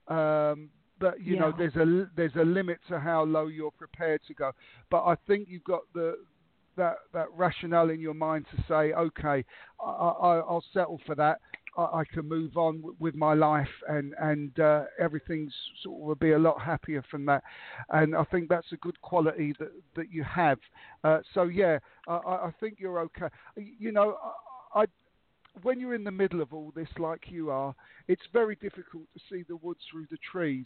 [0.07, 4.33] Um, but you know, there's a there's a limit to how low you're prepared to
[4.33, 4.51] go.
[4.91, 6.17] But I think you've got the
[6.77, 9.43] that that rationale in your mind to say, okay,
[9.83, 11.39] I, I, I'll settle for that.
[11.77, 16.07] I, I can move on w- with my life, and and uh, everything's sort of
[16.07, 17.43] will be a lot happier from that.
[17.89, 20.59] And I think that's a good quality that that you have.
[21.03, 23.27] Uh, so yeah, I, I I think you're okay.
[23.55, 24.17] You know,
[24.73, 24.85] I, I
[25.63, 27.73] when you're in the middle of all this, like you are,
[28.07, 30.65] it's very difficult to see the wood through the trees.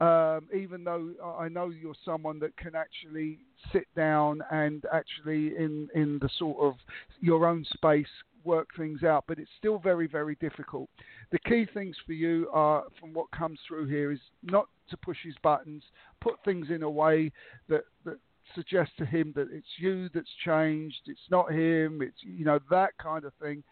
[0.00, 3.38] Um, even though I know you're someone that can actually
[3.70, 6.76] sit down and actually in in the sort of
[7.20, 8.06] your own space
[8.42, 10.88] work things out, but it's still very very difficult.
[11.32, 15.18] The key things for you are, from what comes through here, is not to push
[15.22, 15.82] his buttons,
[16.22, 17.30] put things in a way
[17.68, 18.16] that that
[18.54, 22.96] suggests to him that it's you that's changed, it's not him, it's you know that
[22.96, 23.62] kind of thing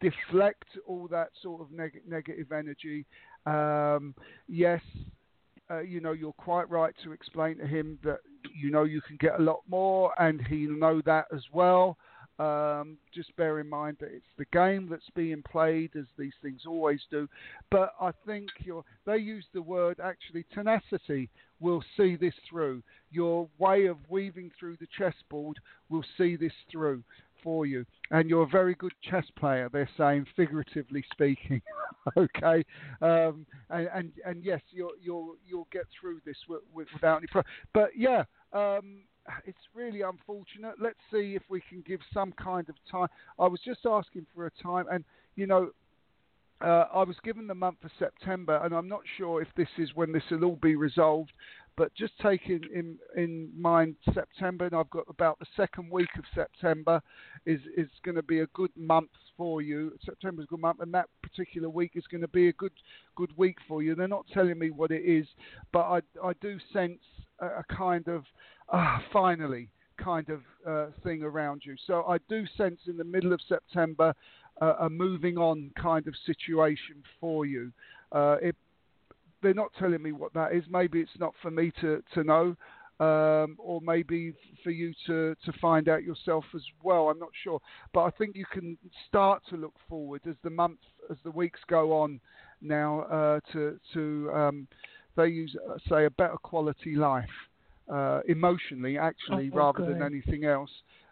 [0.00, 3.04] deflect all that sort of neg- negative energy.
[3.46, 4.14] Um,
[4.48, 4.80] yes,
[5.70, 8.20] uh, you know, you're quite right to explain to him that
[8.54, 11.96] you know you can get a lot more, and he'll know that as well.
[12.38, 16.62] Um, just bear in mind that it's the game that's being played, as these things
[16.66, 17.26] always do.
[17.70, 18.50] But I think
[19.06, 21.30] they use the word actually tenacity
[21.60, 22.82] will see this through.
[23.10, 27.02] Your way of weaving through the chessboard will see this through
[27.46, 27.86] for you.
[28.10, 31.62] And you're a very good chess player, they're saying, figuratively speaking.
[32.16, 32.64] okay,
[33.00, 37.28] um, and, and and yes, you'll you'll you'll get through this with, with, without any
[37.28, 37.52] problem.
[37.72, 39.04] But yeah, um,
[39.44, 40.74] it's really unfortunate.
[40.80, 43.08] Let's see if we can give some kind of time.
[43.38, 45.04] I was just asking for a time, and
[45.36, 45.70] you know,
[46.60, 49.90] uh, I was given the month of September, and I'm not sure if this is
[49.94, 51.32] when this will all be resolved.
[51.76, 56.24] But just taking in in mind September, and I've got about the second week of
[56.34, 57.02] September
[57.44, 59.92] is is going to be a good month for you.
[60.02, 62.72] September's a good month, and that particular week is going to be a good
[63.14, 63.94] good week for you.
[63.94, 65.26] They're not telling me what it is,
[65.70, 67.00] but I I do sense
[67.40, 68.24] a, a kind of
[68.72, 69.68] ah finally
[70.02, 71.74] kind of uh, thing around you.
[71.86, 74.14] So I do sense in the middle of September
[74.60, 77.72] uh, a moving on kind of situation for you.
[78.12, 78.56] Uh, it,
[79.42, 80.64] they're not telling me what that is.
[80.70, 82.56] Maybe it's not for me to, to know,
[82.98, 84.32] um, or maybe
[84.64, 87.10] for you to, to find out yourself as well.
[87.10, 87.60] I'm not sure,
[87.92, 91.60] but I think you can start to look forward as the months, as the weeks
[91.68, 92.20] go on
[92.62, 94.66] now uh, to to um,
[95.16, 97.28] they use uh, say a better quality life
[97.92, 100.70] uh, emotionally, actually, Oh, rather than anything else.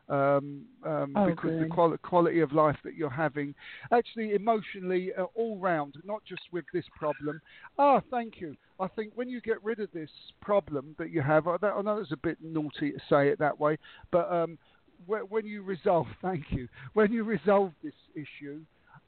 [0.09, 1.71] Um, um, Oh, because the good.
[1.71, 3.55] quali- quality of life that you're having,
[3.91, 7.41] actually emotionally, uh, all round, not just with this problem.
[7.79, 8.55] Ah, thank you.
[8.79, 10.11] I think when you get rid of this
[10.43, 13.39] problem that you have, I, that, I know it's a bit naughty to say it
[13.39, 13.79] that way,
[14.11, 14.59] but um,
[15.07, 18.61] when, when you resolve, thank you, when you resolve this issue,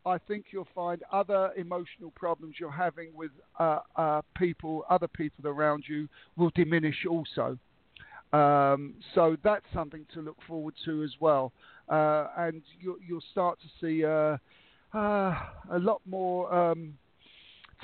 [0.04, 5.48] I think you'll find other emotional problems you're having with uh, uh, people, other people
[5.48, 7.58] around you, will diminish also.
[8.32, 11.52] Um, so that's something to look forward to as well,
[11.88, 14.36] uh, and you'll, you'll start to see uh,
[14.96, 15.38] uh,
[15.72, 16.94] a lot more um,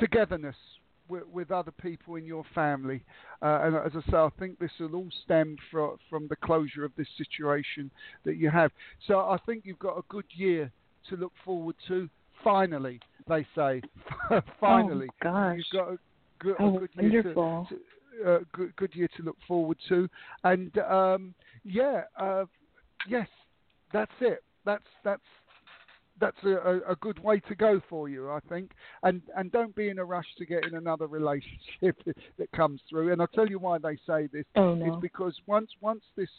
[0.00, 0.56] togetherness
[1.08, 3.02] with, with other people in your family.
[3.40, 6.84] Uh, and as I say, I think this will all stem from from the closure
[6.84, 7.90] of this situation
[8.24, 8.72] that you have.
[9.06, 10.70] So I think you've got a good year
[11.08, 12.08] to look forward to.
[12.42, 13.80] Finally, they say.
[14.60, 15.56] Finally, Oh, gosh.
[15.58, 15.98] you've got a
[16.40, 17.66] good, a Oh, good year to, wonderful.
[17.70, 17.76] to,
[18.26, 20.08] uh, good, good year to look forward to.
[20.44, 22.44] And um, yeah, uh,
[23.08, 23.28] yes,
[23.92, 24.42] that's it.
[24.64, 25.22] That's that's
[26.20, 28.72] that's a, a, good way to go for you, I think.
[29.02, 31.96] And and don't be in a rush to get in another relationship
[32.38, 33.12] that comes through.
[33.12, 36.30] And I'll tell you why they say this Oh is because once once this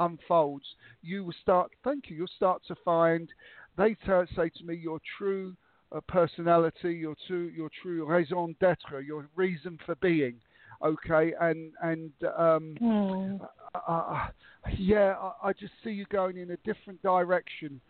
[0.00, 0.66] unfolds,
[1.02, 1.70] you will start.
[1.82, 2.16] Thank you.
[2.16, 3.28] You'll start to find.
[3.76, 5.56] They t- say to me, your true
[5.90, 10.36] uh, personality, your true your true raison d'être, your reason for being.
[10.84, 13.36] Okay, and and um, Hmm.
[13.88, 14.28] uh,
[14.76, 17.80] yeah, I, I just see you going in a different direction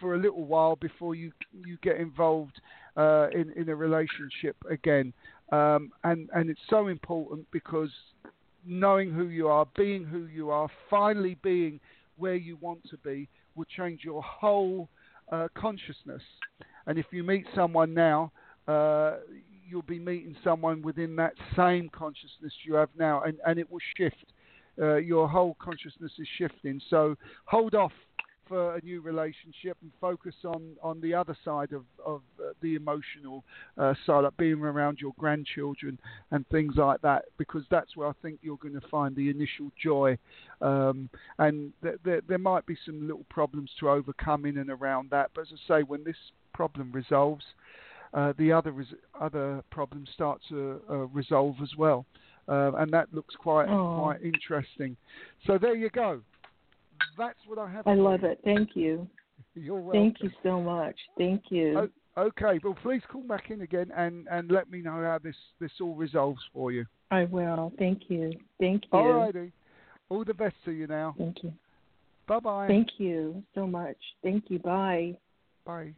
[0.00, 1.32] for a little while before you
[1.64, 2.60] you get involved
[2.96, 5.12] uh, in in a relationship again.
[5.52, 7.90] Um, and and it's so important because
[8.66, 11.80] knowing who you are, being who you are, finally being
[12.16, 14.88] where you want to be, will change your whole
[15.30, 16.22] uh, consciousness.
[16.86, 18.32] And if you meet someone now,
[18.66, 19.16] uh,
[19.68, 23.80] you'll be meeting someone within that same consciousness you have now, and, and it will
[23.96, 24.26] shift.
[24.80, 26.80] Uh, your whole consciousness is shifting.
[26.88, 27.92] So hold off
[28.46, 32.76] for a new relationship and focus on, on the other side of, of uh, the
[32.76, 33.44] emotional
[33.76, 35.98] uh, side, like being around your grandchildren
[36.30, 39.70] and things like that, because that's where I think you're going to find the initial
[39.82, 40.16] joy.
[40.62, 45.10] Um, and th- th- there might be some little problems to overcome in and around
[45.10, 46.16] that, but as I say, when this
[46.54, 47.44] problem resolves,
[48.14, 52.06] uh, the other res- other problems start to uh, resolve as well,
[52.48, 53.98] uh, and that looks quite Oh.
[54.00, 54.96] quite interesting.
[55.46, 56.22] So there you go.
[57.16, 57.86] That's what I have.
[57.86, 58.28] I love you.
[58.28, 58.40] it.
[58.44, 59.08] Thank you.
[59.54, 60.00] You're welcome.
[60.00, 60.96] Thank you so much.
[61.16, 61.90] Thank you.
[62.16, 65.70] Okay, well, please call back in again and, and let me know how this, this
[65.80, 66.84] all resolves for you.
[67.12, 67.72] I will.
[67.78, 68.32] Thank you.
[68.58, 68.98] Thank you.
[68.98, 69.52] All righty.
[70.08, 71.14] All the best to you now.
[71.16, 71.52] Thank you.
[72.26, 72.66] Bye bye.
[72.66, 73.96] Thank you so much.
[74.24, 74.58] Thank you.
[74.58, 75.16] Bye.
[75.64, 75.94] Bye.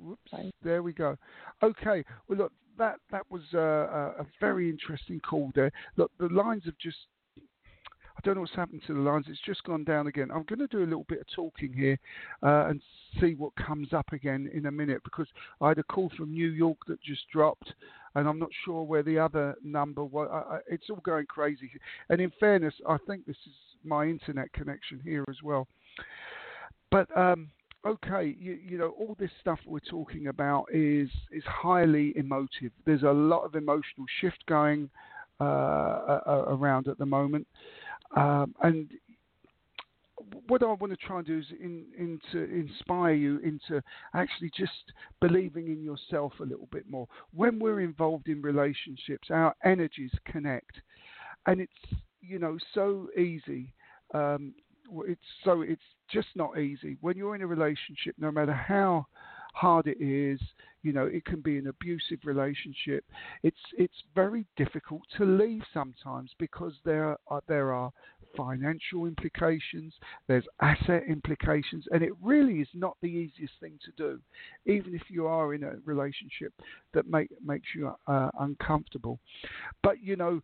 [0.00, 0.30] Whoops.
[0.30, 0.50] Bye.
[0.62, 1.16] There we go.
[1.62, 2.04] Okay.
[2.28, 5.72] Well, look, that that was uh, a, a very interesting call there.
[5.96, 6.96] Look, the lines have just.
[7.36, 9.26] I don't know what's happened to the lines.
[9.28, 10.32] It's just gone down again.
[10.34, 11.96] I'm going to do a little bit of talking here
[12.42, 12.82] uh, and
[13.20, 15.28] see what comes up again in a minute because
[15.60, 17.72] I had a call from New York that just dropped,
[18.16, 20.28] and I'm not sure where the other number was.
[20.32, 21.70] I, I, it's all going crazy.
[22.08, 23.52] And in fairness, I think this is
[23.84, 25.68] my internet connection here as well.
[26.90, 27.50] But um,
[27.86, 32.72] okay, you, you know, all this stuff we're talking about is is highly emotive.
[32.84, 34.90] There's a lot of emotional shift going
[35.40, 37.46] uh, around at the moment,
[38.16, 38.90] um, and
[40.48, 43.82] what I want to try and do is in, in inspire you into
[44.14, 44.72] actually just
[45.20, 47.06] believing in yourself a little bit more.
[47.34, 50.72] When we're involved in relationships, our energies connect,
[51.46, 53.72] and it's you know so easy.
[54.14, 54.54] Um,
[55.06, 58.14] it's so it's just not easy when you're in a relationship.
[58.18, 59.06] No matter how
[59.54, 60.40] hard it is,
[60.82, 63.04] you know it can be an abusive relationship.
[63.42, 67.92] It's it's very difficult to leave sometimes because there are there are
[68.36, 69.92] financial implications,
[70.26, 74.20] there's asset implications, and it really is not the easiest thing to do,
[74.66, 76.52] even if you are in a relationship
[76.94, 79.18] that make, makes you uh, uncomfortable.
[79.82, 80.40] But you know,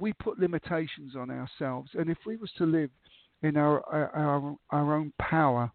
[0.00, 2.90] we put limitations on ourselves, and if we was to live
[3.42, 5.70] in our our, our own power,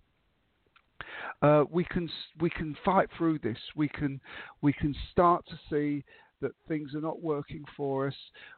[1.41, 3.58] uh, we can we can fight through this.
[3.75, 4.19] We can
[4.62, 6.03] we can start to see
[6.41, 8.15] that things are not working for us.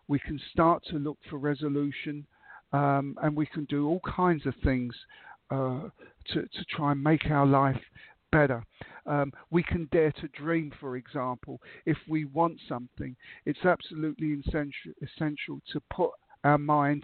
[0.07, 2.25] We can start to look for resolution,
[2.73, 4.93] um, and we can do all kinds of things
[5.51, 5.89] uh,
[6.27, 7.81] to to try and make our life
[8.31, 8.63] better.
[9.05, 13.15] Um, we can dare to dream, for example, if we want something.
[13.45, 16.11] It's absolutely essential essential to put
[16.43, 17.03] our mind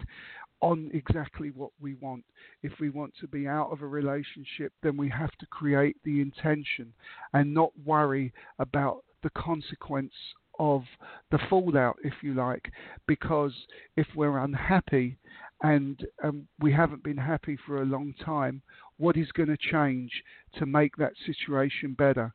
[0.60, 2.24] on exactly what we want.
[2.62, 6.20] If we want to be out of a relationship, then we have to create the
[6.20, 6.92] intention
[7.32, 10.12] and not worry about the consequence
[10.58, 10.82] of
[11.30, 12.72] the fallout, if you like,
[13.06, 13.52] because
[13.96, 15.18] if we're unhappy
[15.62, 18.62] and um, we haven't been happy for a long time,
[18.98, 20.10] what is going to change
[20.58, 22.32] to make that situation better?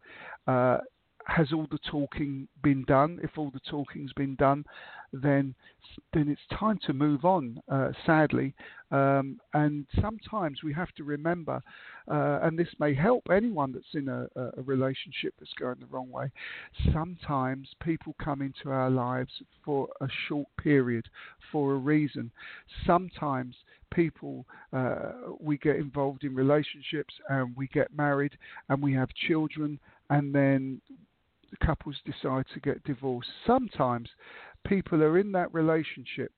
[0.48, 0.78] Uh,
[1.26, 3.20] has all the talking been done?
[3.24, 4.66] If all the talking's been done,
[5.14, 5.56] then
[6.14, 7.62] then it's time to move on.
[7.70, 8.54] Uh, sadly,
[8.92, 11.62] um, and sometimes we have to remember,
[12.10, 16.10] uh, and this may help anyone that's in a, a relationship that's going the wrong
[16.10, 16.32] way.
[16.94, 19.32] Sometimes people come into our lives
[19.66, 21.06] for a short period,
[21.52, 22.32] for a reason.
[22.86, 23.56] Sometimes
[23.94, 28.32] people uh, we get involved in relationships and we get married
[28.70, 29.78] and we have children
[30.10, 30.82] and then
[31.60, 33.30] couples decide to get divorced.
[33.46, 34.10] Sometimes
[34.66, 36.32] people are in that relationship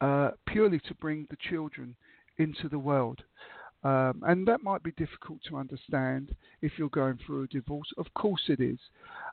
[0.00, 1.94] uh, purely to bring the children
[2.38, 3.22] into the world.
[3.84, 7.88] Um, and that might be difficult to understand if you're going through a divorce.
[7.98, 8.78] Of course it is.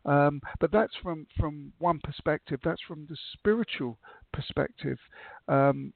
[0.05, 3.99] Um, but that's from, from one perspective, that's from the spiritual
[4.33, 4.97] perspective.
[5.47, 5.93] Um,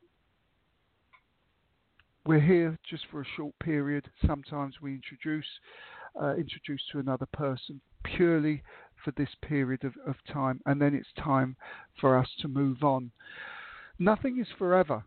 [2.25, 4.09] we're here just for a short period.
[4.25, 5.45] Sometimes we introduce
[6.21, 8.61] uh, introduce to another person purely
[9.03, 11.55] for this period of, of time, and then it's time
[11.99, 13.11] for us to move on.
[13.99, 15.03] Nothing is forever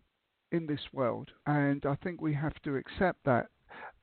[0.52, 3.48] in this world, and I think we have to accept that.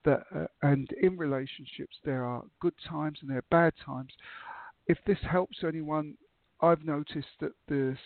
[0.05, 4.11] That uh, and in relationships there are good times and there are bad times.
[4.87, 6.15] If this helps anyone,
[6.61, 7.97] I've noticed that the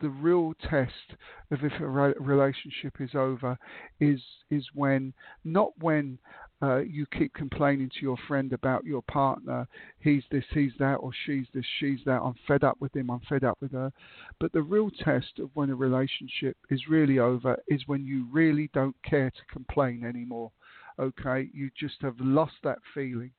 [0.00, 1.16] the real test
[1.50, 3.58] of if a relationship is over
[4.00, 4.20] is
[4.50, 6.18] is when not when
[6.62, 11.10] uh, you keep complaining to your friend about your partner, he's this, he's that, or
[11.26, 12.22] she's this, she's that.
[12.22, 13.92] I'm fed up with him, I'm fed up with her.
[14.40, 18.70] But the real test of when a relationship is really over is when you really
[18.72, 20.50] don't care to complain anymore.
[20.98, 23.32] Okay, you just have lost that feeling,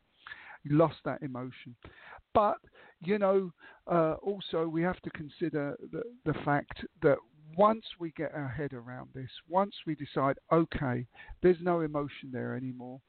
[0.64, 1.76] you lost that emotion.
[2.36, 2.58] But
[3.02, 3.52] you know,
[3.88, 7.18] uh, also we have to consider the, the fact that
[7.58, 11.06] once we get our head around this, once we decide, okay,
[11.42, 13.02] there's no emotion there anymore,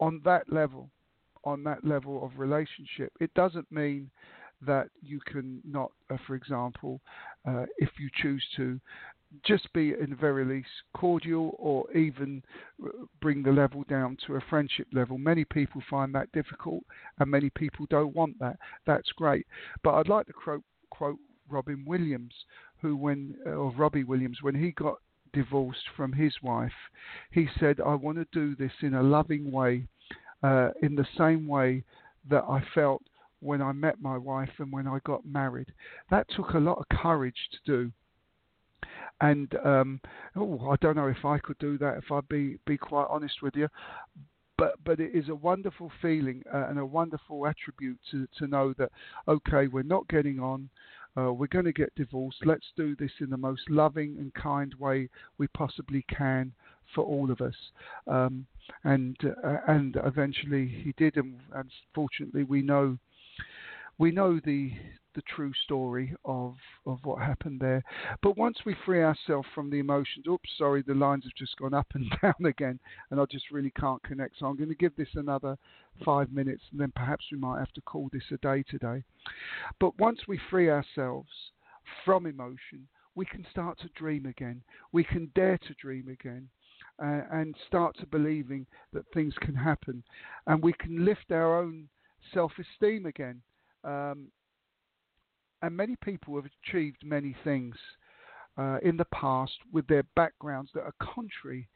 [0.00, 0.88] on that level,
[1.44, 4.10] on that level of relationship, it doesn't mean
[4.66, 7.00] that you can not, uh, for example,
[7.46, 8.80] uh, if you choose to,
[9.44, 12.42] just be in the very least cordial or even
[12.84, 12.88] uh,
[13.20, 15.18] bring the level down to a friendship level.
[15.18, 16.84] Many people find that difficult
[17.18, 18.56] and many people don't want that.
[18.86, 19.46] That's great.
[19.82, 22.34] But I'd like to quote, quote Robin Williams,
[22.80, 24.96] who, when, uh, or Robbie Williams, when he got
[25.32, 26.72] divorced from his wife,
[27.30, 29.86] he said, I want to do this in a loving way,
[30.42, 31.84] uh, in the same way
[32.28, 33.02] that I felt
[33.40, 35.72] when I met my wife and when I got married.
[36.10, 37.92] That took a lot of courage to do
[39.20, 40.00] and um,
[40.36, 41.98] oh, I don't know if I could do that.
[41.98, 43.68] If I be be quite honest with you,
[44.58, 48.74] but but it is a wonderful feeling uh, and a wonderful attribute to to know
[48.78, 48.90] that
[49.28, 50.68] okay, we're not getting on.
[51.16, 52.38] Uh, we're going to get divorced.
[52.44, 55.08] Let's do this in the most loving and kind way
[55.38, 56.52] we possibly can
[56.94, 57.54] for all of us.
[58.06, 58.46] Um,
[58.84, 62.98] and uh, and eventually he did, and, and fortunately we know
[63.98, 64.72] we know the
[65.16, 66.54] the true story of
[66.86, 67.82] of what happened there.
[68.22, 71.74] But once we free ourselves from the emotions, oops, sorry, the lines have just gone
[71.74, 72.78] up and down again,
[73.10, 74.38] and I just really can't connect.
[74.38, 75.56] So I'm going to give this another
[76.04, 79.02] five minutes, and then perhaps we might have to call this a day today.
[79.80, 81.30] But once we free ourselves
[82.04, 84.62] from emotion, we can start to dream again.
[84.92, 86.48] We can dare to dream again.
[86.98, 90.02] And start to believing that things can happen,
[90.46, 91.88] and we can lift our own
[92.32, 93.42] self-esteem again.
[93.84, 94.28] Um,
[95.62, 97.74] and many people have achieved many things
[98.58, 101.68] uh, in the past with their backgrounds that are contrary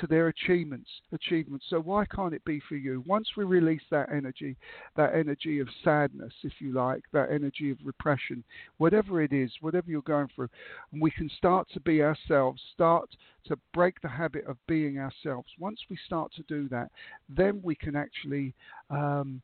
[0.00, 1.66] to their achievements achievements.
[1.68, 3.02] So why can't it be for you?
[3.06, 4.56] Once we release that energy
[4.96, 8.42] that energy of sadness if you like that energy of repression
[8.78, 10.48] whatever it is whatever you're going through
[10.92, 13.08] and we can start to be ourselves start
[13.44, 15.48] to break the habit of being ourselves.
[15.58, 16.90] Once we start to do that
[17.28, 18.54] then we can actually
[18.90, 19.40] um,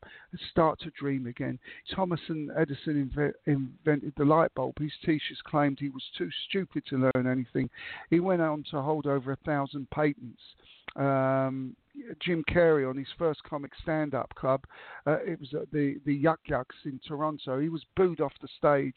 [0.51, 1.59] start to dream again.
[1.95, 4.79] Thomas and Edison inve- invented the light bulb.
[4.79, 7.71] His teachers claimed he was too stupid to learn anything.
[8.11, 10.38] He went on to hold over a thousand patents
[10.97, 11.75] um,
[12.21, 14.63] Jim Carrey on his first comic stand-up club.
[15.07, 17.61] Uh, it was at the the Yuk Yuk's in Toronto.
[17.61, 18.97] He was booed off the stage,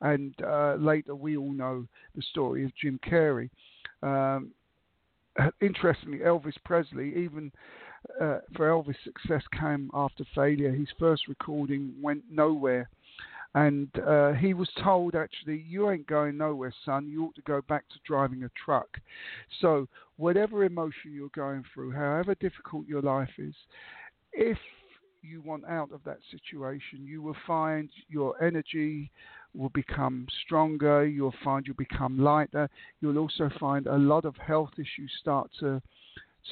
[0.00, 3.50] and uh, later we all know the story of Jim Carrey.
[4.02, 4.52] Um,
[5.60, 7.52] interestingly, Elvis Presley, even
[8.20, 10.72] uh, for Elvis' success came after failure.
[10.72, 12.88] His first recording went nowhere
[13.54, 17.08] and uh, he was told, actually, you ain't going nowhere, son.
[17.08, 18.88] You ought to go back to driving a truck.
[19.60, 23.54] So, whatever emotion you're going through, however difficult your life is,
[24.32, 24.58] if
[25.20, 29.10] you want out of that situation, you will find your energy
[29.54, 31.04] will become stronger.
[31.04, 32.68] You'll find you'll become lighter.
[33.00, 35.80] You'll also find a lot of health issues start to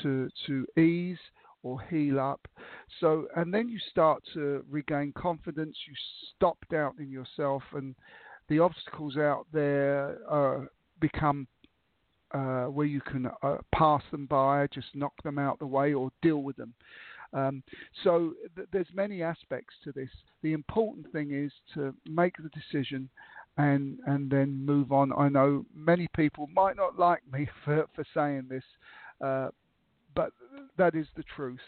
[0.02, 1.18] to to ease
[1.62, 2.46] or heal up.
[3.00, 5.76] So, and then you start to regain confidence.
[5.88, 5.94] You
[6.36, 7.94] stop doubting yourself, and
[8.48, 10.66] the obstacles out there uh,
[11.00, 11.46] become
[12.32, 16.10] uh, where you can uh, pass them by, just knock them out the way, or
[16.22, 16.74] deal with them.
[17.32, 17.62] Um,
[18.02, 20.10] so th- there's many aspects to this.
[20.42, 23.08] The important thing is to make the decision
[23.56, 25.12] and and then move on.
[25.12, 28.64] I know many people might not like me for for saying this,
[29.20, 29.48] uh,
[30.14, 30.32] but
[30.78, 31.60] that is the truth.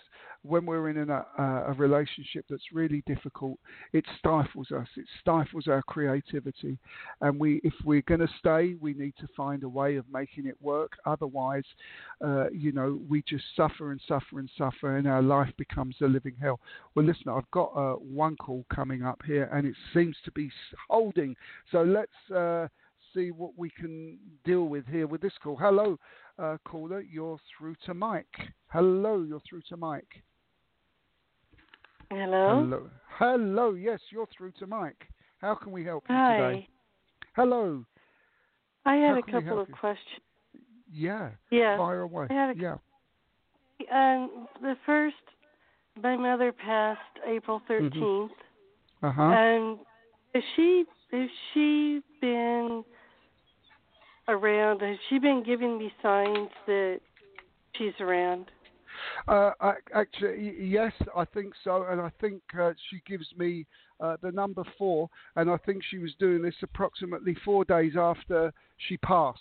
[0.44, 1.24] When we're in a,
[1.68, 3.58] a relationship that's really difficult,
[3.92, 4.88] it stifles us.
[4.96, 6.78] It stifles our creativity,
[7.20, 10.46] and we, if we're going to stay, we need to find a way of making
[10.46, 10.92] it work.
[11.06, 11.64] Otherwise,
[12.24, 16.06] uh, you know, we just suffer and suffer and suffer, and our life becomes a
[16.06, 16.58] living hell.
[16.96, 20.50] Well, listen, I've got uh, one call coming up here, and it seems to be
[20.88, 21.36] holding.
[21.70, 22.30] So let's.
[22.34, 22.66] Uh,
[23.14, 25.56] see what we can deal with here with this call.
[25.56, 25.98] Hello,
[26.38, 28.34] uh, caller, you're through to Mike.
[28.68, 30.22] Hello, you're through to Mike.
[32.10, 32.60] Hello.
[32.62, 32.90] Hello.
[33.18, 33.74] Hello.
[33.74, 35.08] Yes, you're through to Mike.
[35.38, 36.36] How can we help you Hi.
[36.36, 36.68] today?
[37.34, 37.84] Hello.
[38.84, 39.74] I had a couple of you?
[39.74, 40.22] questions.
[40.92, 41.30] Yeah.
[41.50, 41.76] Yeah.
[41.78, 42.26] Fire away.
[42.30, 42.76] I had a- yeah.
[43.90, 45.16] Um, the first,
[46.02, 47.98] my mother passed April Mm-hmm.
[48.02, 48.30] 13th,
[49.02, 49.22] Uh huh.
[49.22, 49.78] and
[50.34, 52.84] has she has she been
[54.28, 54.80] around?
[54.80, 57.00] Has she been giving me signs that
[57.76, 58.50] she's around?
[59.26, 59.52] Uh,
[59.94, 63.66] actually, yes, I think so, and I think uh, she gives me
[64.00, 68.52] uh, the number four, and I think she was doing this approximately four days after
[68.88, 69.40] she passed.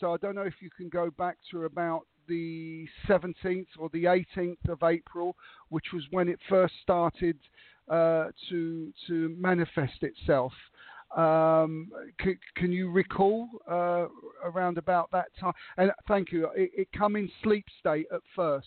[0.00, 4.04] So I don't know if you can go back to about the 17th or the
[4.04, 5.36] 18th of April,
[5.68, 7.38] which was when it first started
[7.88, 10.52] uh, to to manifest itself.
[11.16, 14.06] Um, can, can, you recall uh,
[14.44, 15.54] around about that time?
[15.78, 16.50] And thank you.
[16.54, 18.66] It, it come in sleep state at first.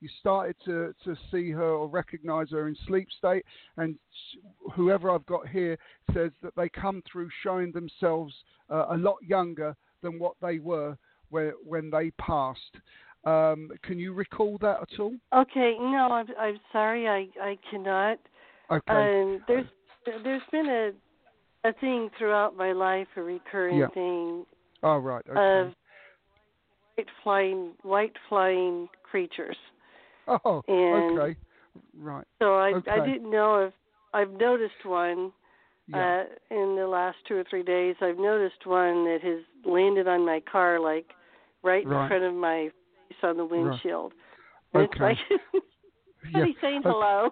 [0.00, 3.44] You started to, to see her or recognize her in sleep state,
[3.78, 3.96] and
[4.74, 5.76] whoever I've got here
[6.14, 8.32] says that they come through showing themselves
[8.70, 10.96] uh, a lot younger than what they were
[11.30, 12.76] when, when they passed.
[13.24, 15.16] Um, can you recall that at all?
[15.34, 18.18] Okay, no, I'm I'm sorry, I I cannot.
[18.70, 18.92] Okay.
[18.92, 19.66] Um, there's
[20.22, 20.92] there's been a
[21.68, 23.88] a thing throughout my life, a recurring yeah.
[23.88, 24.44] thing.
[24.82, 25.24] Oh right.
[25.28, 25.68] Okay.
[25.68, 25.74] Of
[26.96, 29.56] white flying white flying creatures.
[30.26, 30.62] Oh.
[30.68, 31.38] And okay.
[31.98, 32.26] Right.
[32.40, 32.90] So I okay.
[32.90, 33.72] I didn't know if
[34.12, 35.32] I've noticed one
[35.88, 36.24] yeah.
[36.24, 37.96] uh, in the last two or three days.
[38.00, 41.06] I've noticed one that has landed on my car, like
[41.62, 42.02] right, right.
[42.02, 42.70] in front of my
[43.08, 44.12] face on the windshield.
[44.72, 44.88] Right.
[44.92, 45.20] And okay.
[45.30, 45.62] It's like
[46.34, 46.44] yeah.
[46.60, 47.30] saying hello.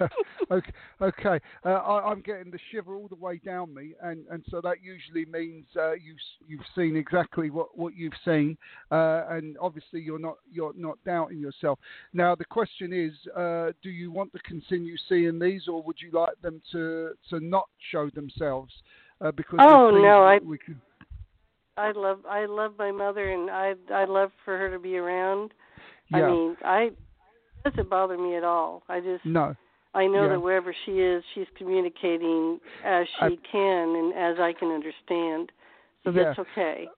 [0.50, 1.40] okay, okay.
[1.64, 4.76] Uh, I, I'm getting the shiver all the way down me, and, and so that
[4.82, 6.14] usually means uh, you
[6.46, 8.56] you've seen exactly what, what you've seen,
[8.90, 11.78] uh, and obviously you're not you're not doubting yourself.
[12.12, 16.10] Now the question is, uh, do you want to continue seeing these, or would you
[16.12, 18.72] like them to to not show themselves?
[19.20, 20.80] Uh, because oh no, I we can.
[21.76, 25.52] I love I love my mother, and I I love for her to be around.
[26.10, 26.18] Yeah.
[26.18, 26.96] I mean, I it
[27.64, 28.82] doesn't bother me at all.
[28.88, 29.54] I just no.
[29.94, 30.28] I know Yeah.
[30.30, 35.52] that wherever she is, she's communicating as she I- can and as I can understand.
[36.02, 36.24] So Yeah.
[36.24, 36.88] that's okay.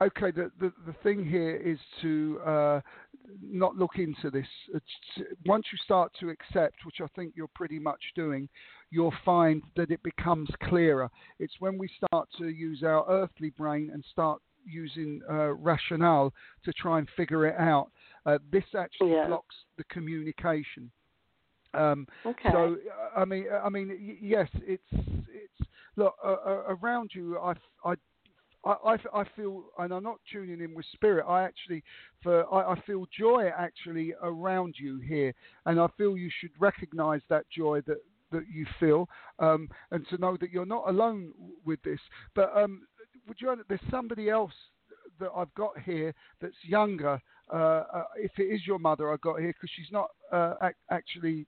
[0.00, 2.80] okay, the, the the thing here is to uh,
[3.40, 4.46] not look into this.
[4.74, 8.48] It's, once you start to accept, which I think you're pretty much doing,
[8.90, 11.10] you'll find that it becomes clearer.
[11.38, 16.32] It's when we start to use our earthly brain and start using uh, rationale
[16.64, 17.90] to try and figure it out.
[18.26, 19.26] Uh, this actually Yeah.
[19.28, 20.90] blocks the communication.
[21.76, 22.50] Um, Okay.
[22.52, 22.76] so
[23.16, 27.38] I mean, I mean, yes, it's it's look uh, uh, around you.
[27.38, 27.54] I
[27.84, 27.94] I.
[28.66, 31.26] I, I, I feel, and I'm not tuning in with spirit.
[31.28, 31.82] I actually,
[32.22, 35.34] for I, I feel joy actually around you here,
[35.66, 37.98] and I feel you should recognise that joy that
[38.32, 39.06] that you feel,
[39.38, 41.32] um, and to know that you're not alone
[41.66, 42.00] with this.
[42.34, 42.86] But um,
[43.28, 43.54] would you?
[43.68, 44.52] There's somebody else
[45.20, 47.20] that I've got here that's younger.
[47.52, 50.74] Uh, uh, if it is your mother, I got here because she's not uh, ac-
[50.90, 51.46] actually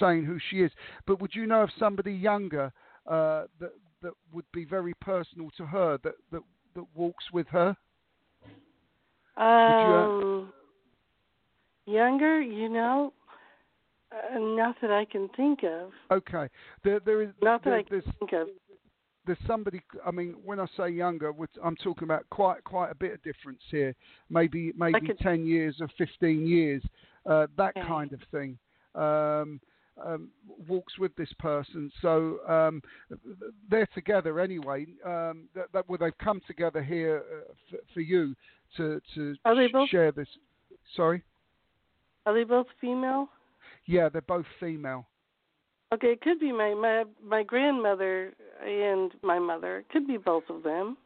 [0.00, 0.72] saying who she is.
[1.06, 2.72] But would you know of somebody younger
[3.06, 6.42] uh, that that would be very personal to her that that,
[6.74, 7.76] that walks with her?
[9.36, 10.52] Um,
[11.86, 13.12] younger, you know,
[14.12, 15.90] uh, not that I can think of.
[16.10, 16.48] Okay,
[16.84, 18.48] there there is Not that there, I can think of.
[19.26, 19.80] there's somebody.
[20.04, 23.60] I mean, when I say younger, I'm talking about quite quite a bit of difference
[23.70, 23.94] here.
[24.30, 26.82] Maybe maybe could- ten years or fifteen years,
[27.26, 27.86] uh, that Okay.
[27.86, 28.58] kind of thing.
[28.94, 29.60] Um,
[30.04, 30.28] um,
[30.68, 32.80] walks with this person, so um,
[33.68, 34.86] they're together anyway.
[35.04, 38.34] Um, that, that well, they've come together here uh, for, for you
[38.76, 40.28] to to Are they both- share this.
[40.94, 41.22] Sorry,
[42.26, 43.28] Are they both female?
[43.86, 45.04] yeah, they're both female.
[45.92, 48.34] Okay, it could be my my my grandmother
[48.64, 49.78] and my mother.
[49.78, 50.96] It could be both of them.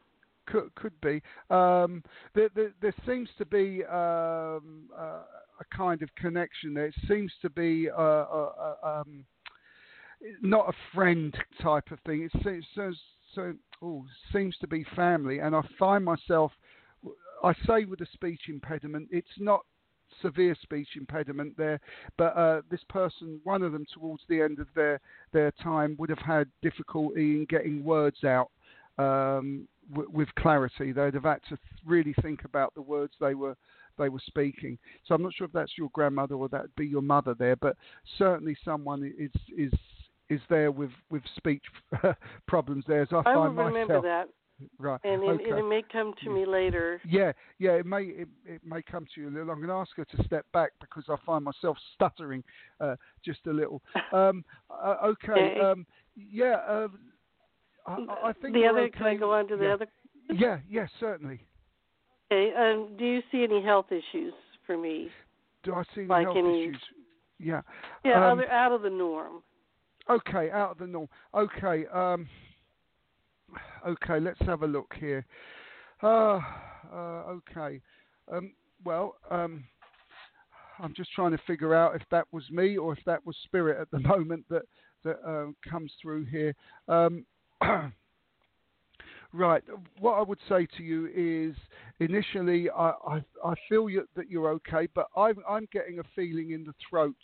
[0.45, 1.21] Could could be.
[1.49, 2.03] Um,
[2.35, 5.21] there, there, there seems to be um, uh,
[5.63, 6.87] a kind of connection there.
[6.87, 9.25] It seems to be uh, uh, uh, um,
[10.41, 12.23] not a friend type of thing.
[12.23, 12.93] It seems so,
[13.35, 13.53] so
[14.31, 16.51] seems to be family, and I find myself.
[17.43, 19.61] I say with a speech impediment, it's not
[20.21, 21.79] severe speech impediment there,
[22.17, 24.99] but uh, this person, one of them, towards the end of their
[25.33, 28.49] their time, would have had difficulty in getting words out
[28.97, 30.91] um, w- with clarity.
[30.91, 33.55] They'd have had to really think about the words they were
[33.97, 34.77] they were speaking.
[35.05, 37.75] So I'm not sure if that's your grandmother or that'd be your mother there, but
[38.17, 39.73] certainly someone is is
[40.29, 41.63] is there with with speech
[42.47, 43.01] problems there.
[43.01, 44.29] As I, I will find remember myself, that,
[44.79, 44.99] right?
[45.03, 45.59] and it, okay.
[45.59, 47.01] it may come to me later.
[47.07, 49.49] Yeah, yeah, it may it, it may come to you a little.
[49.49, 52.43] I'm going to ask her to step back because I find myself stuttering
[52.79, 53.81] uh, just a little.
[54.11, 56.87] Um, uh, okay, um, yeah, uh,
[57.87, 58.81] I, I think the other.
[58.81, 58.97] okay.
[58.97, 59.73] Can I go on to the yeah.
[59.73, 59.87] other?
[60.31, 61.41] Yeah, yeah, certainly.
[62.33, 62.53] Okay.
[62.55, 64.33] Um, do you see any health issues
[64.65, 65.09] for me?
[65.63, 66.81] Do I see any Like health any- issues?
[67.39, 67.61] Yeah.
[68.03, 69.43] Yeah, Um, other out of the norm.
[70.09, 71.07] Okay, out of the norm.
[71.33, 71.85] Okay.
[71.87, 72.27] Um,
[73.85, 75.25] okay, let's have a look here.
[76.01, 76.39] Uh,
[76.91, 77.81] uh, okay.
[78.31, 78.53] Um,
[78.83, 79.63] well, um,
[80.79, 83.79] I'm just trying to figure out if that was me or if that was spirit
[83.79, 84.63] at the moment that
[85.03, 86.55] that uh, comes through here.
[89.33, 89.63] Right.
[89.99, 91.55] What I would say to you is,
[91.99, 96.51] initially, I I, I feel you, that you're okay, but I'm I'm getting a feeling
[96.51, 97.15] in the throat,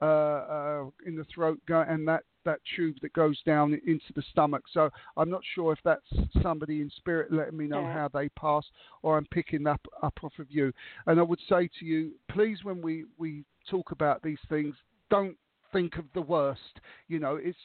[0.00, 4.22] uh, uh, in the throat, go, and that that tube that goes down into the
[4.32, 4.64] stomach.
[4.72, 6.02] So I'm not sure if that's
[6.42, 7.92] somebody in spirit letting me know Yeah.
[7.92, 8.64] how they pass,
[9.02, 10.72] or I'm picking up up off of you.
[11.06, 14.74] And I would say to you, please, when we we talk about these things,
[15.10, 15.36] don't
[15.72, 16.80] think of the worst.
[17.08, 17.58] You know, it's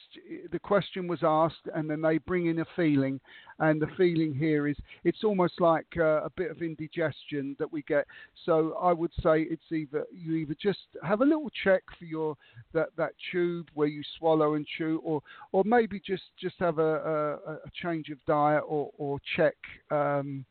[0.50, 3.20] the question was asked, and then they bring in a feeling,
[3.58, 7.82] and the feeling here is it's almost like uh, a bit of indigestion that we
[7.82, 8.06] get.
[8.44, 12.36] So I would say it's either you either just have a little check for your
[12.72, 16.82] that that tube where you swallow and chew, or or maybe just just have a
[16.82, 19.56] a, a change of diet or or check.
[19.90, 20.44] Um,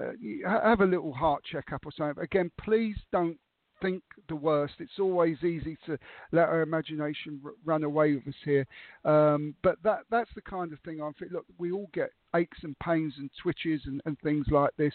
[0.00, 0.12] uh,
[0.46, 2.22] have a little heart checkup or something.
[2.22, 3.36] Again, please don't
[3.82, 4.74] think the worst.
[4.78, 5.98] It's always easy to
[6.30, 8.66] let our imagination r- run away with us here.
[9.04, 11.32] Um, but that that's the kind of thing I'm think.
[11.32, 14.94] Look, we all get aches and pains and twitches and, and things like this.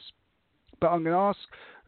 [0.80, 1.40] But I'm going to ask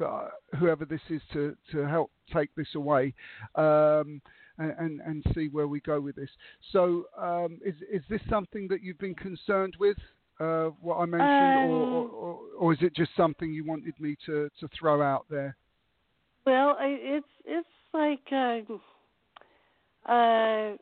[0.04, 3.14] uh, whoever this is to, to help take this away
[3.56, 4.20] um,
[4.58, 6.30] and, and, and see where we go with this.
[6.72, 9.98] So, um, is, is this something that you've been concerned with,
[10.40, 13.94] uh, what I mentioned, or, or, Um, or, or is it just something you wanted
[14.00, 15.56] me to, to throw out there?
[16.46, 20.76] Well, I, it's it's like uh, uh,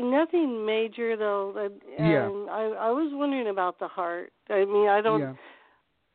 [0.00, 1.52] nothing major though.
[1.56, 2.26] Uh, Yeah.
[2.26, 4.32] um, I I was wondering about the heart.
[4.48, 5.20] I mean, I don't.
[5.20, 5.34] yeah.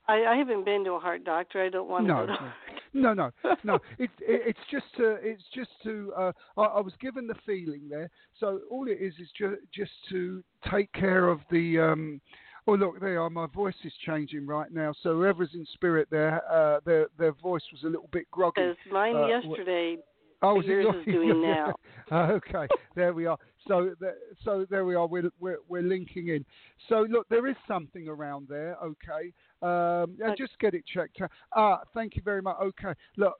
[0.09, 1.61] I, I haven't been to a heart doctor.
[1.61, 2.33] I don't want to go to.
[2.33, 2.51] no.
[2.93, 3.31] No, no,
[3.63, 3.75] no.
[3.99, 5.17] It, it, it's just to.
[5.21, 6.13] It's just to.
[6.17, 8.09] Uh, I, I was given the feeling there.
[8.39, 11.79] So all it is is ju- just to take care of the.
[11.79, 12.21] Um,
[12.67, 13.29] oh look, there are.
[13.29, 14.93] My voice is changing right now.
[15.01, 18.61] So whoever's in spirit there, uh, their their voice was a little bit groggy.
[18.61, 19.97] Because mine Uh, yesterday.
[20.43, 21.73] Oh, it yours is doing now.
[22.11, 23.37] Oh, okay, there we are.
[23.67, 24.13] So, th-
[24.45, 25.05] so there we are.
[25.07, 26.45] We're, we're we're linking in.
[26.87, 28.77] So look, there is something around there.
[28.81, 30.35] Okay, um, yeah, Okay.
[30.37, 31.19] just get it checked.
[31.21, 31.31] out.
[31.53, 32.55] Ah, thank you very much.
[32.61, 33.33] Okay, look,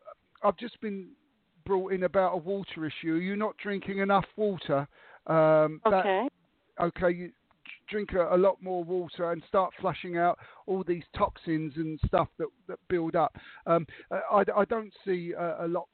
[0.44, 1.10] I've just been
[1.66, 3.14] brought in about a water issue.
[3.16, 4.88] You're not drinking enough water.
[5.28, 6.28] Um, that- Okay.
[6.82, 7.32] okay, you
[7.88, 12.28] drink a, a lot more water and start flushing out all these toxins and stuff
[12.38, 13.36] that, that build up.
[13.66, 15.88] Um, I, I don't see a, a lot.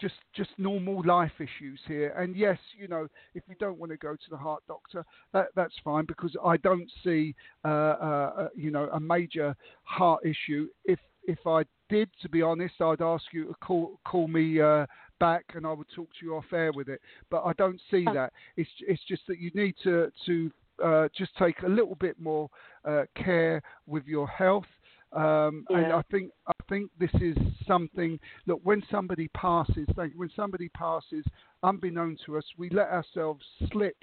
[0.00, 3.06] Just, just normal life issues here, and yes, you know,
[3.36, 6.56] if you don't want to go to the heart doctor, that, that's fine because I
[6.56, 9.54] don't see, uh, uh, uh, you know, a major
[9.84, 10.66] heart issue.
[10.84, 14.86] If if I did, to be honest, I'd ask you to call call me uh,
[15.20, 17.00] back, and I would talk to you off air with it.
[17.30, 18.14] But I don't see Oh.
[18.14, 18.32] that.
[18.56, 20.50] It's it's just that you need to to
[20.82, 22.48] uh, just take a little bit more
[22.84, 24.66] uh, care with your health.
[25.12, 28.18] Um, And I think I think this is something.
[28.46, 31.24] Look, when somebody passes, thank when somebody passes,
[31.62, 33.96] unbeknown to us, we let ourselves slip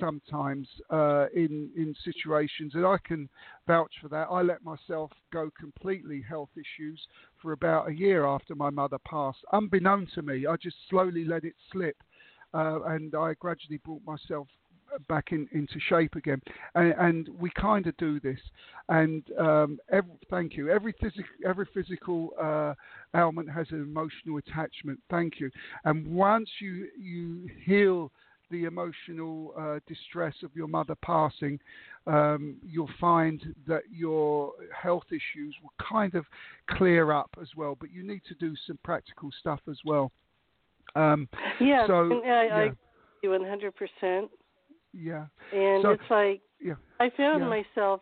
[0.00, 3.28] sometimes uh, in in situations, and I can
[3.66, 4.28] vouch for that.
[4.30, 7.06] I let myself go completely health issues
[7.40, 10.46] for about a year after my mother passed, unbeknown to me.
[10.46, 11.96] I just slowly let it slip,
[12.54, 14.48] uh, and I gradually brought myself
[15.08, 16.40] back in, into shape again.
[16.74, 18.38] And, and we kind of do this.
[18.88, 20.70] And um, every, thank you.
[20.70, 22.74] Every, physic, every physical uh,
[23.18, 25.00] ailment has an emotional attachment.
[25.10, 25.50] Thank you.
[25.84, 28.12] And once you you heal
[28.50, 31.58] the emotional uh, distress of your mother passing,
[32.06, 36.24] um, you'll find that your health issues will kind of
[36.70, 37.76] clear up as well.
[37.78, 40.12] But you need to do some practical stuff as well.
[40.94, 41.28] Um,
[41.60, 41.86] Yeah.
[41.88, 42.56] so, I, yeah.
[42.56, 42.70] I
[43.22, 44.28] you 100%.
[44.96, 47.48] Yeah, And So- it's like yeah, I found Yeah.
[47.48, 48.00] myself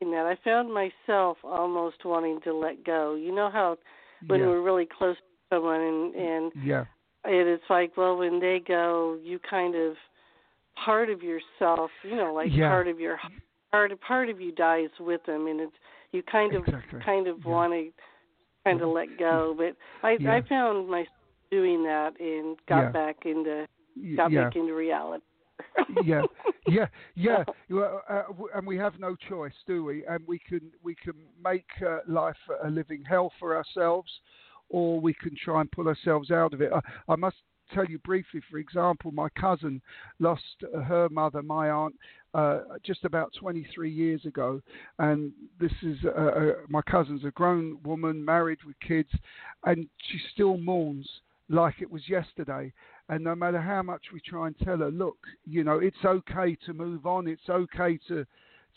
[0.00, 0.26] doing that.
[0.26, 3.14] I found myself almost wanting to let go.
[3.14, 3.78] You know how
[4.26, 5.22] when yeah, we're really close to
[5.56, 6.84] someone and and yeah,
[7.24, 9.96] it, it's like, well, when they go, you kind of
[10.76, 12.68] part of yourself, you know, like Yeah.
[12.68, 13.18] part of your
[13.72, 15.76] part part of you dies with them, and it's
[16.12, 17.00] you kind of exactly.
[17.00, 17.50] kind of Yeah.
[17.50, 17.92] want to
[18.64, 19.54] kind of let go.
[19.54, 19.58] Mm-hmm.
[19.58, 19.76] But
[20.06, 20.34] I Yeah.
[20.34, 21.12] I found myself
[21.50, 23.66] doing that and got back into
[24.16, 25.24] got back into reality.
[26.04, 26.22] Yeah,
[26.66, 27.44] yeah, yeah.
[27.70, 28.22] Well, uh,
[28.54, 30.04] and we have no choice, do we?
[30.06, 34.10] And we can we can make uh, life a living hell for ourselves,
[34.68, 36.70] or we can try and pull ourselves out of it.
[36.72, 36.80] I,
[37.12, 37.36] I must
[37.74, 39.80] tell you briefly, for example, my cousin
[40.18, 41.94] lost her mother, my aunt,
[42.34, 44.60] uh, just about 23 years ago,
[44.98, 49.08] and this is uh, uh, my cousin's a grown woman, married with kids,
[49.64, 51.08] and she still mourns
[51.48, 52.72] like it was yesterday.
[53.08, 56.56] And no matter how much we try and tell her, look, you know, it's okay
[56.66, 57.28] to move on.
[57.28, 58.26] It's okay to,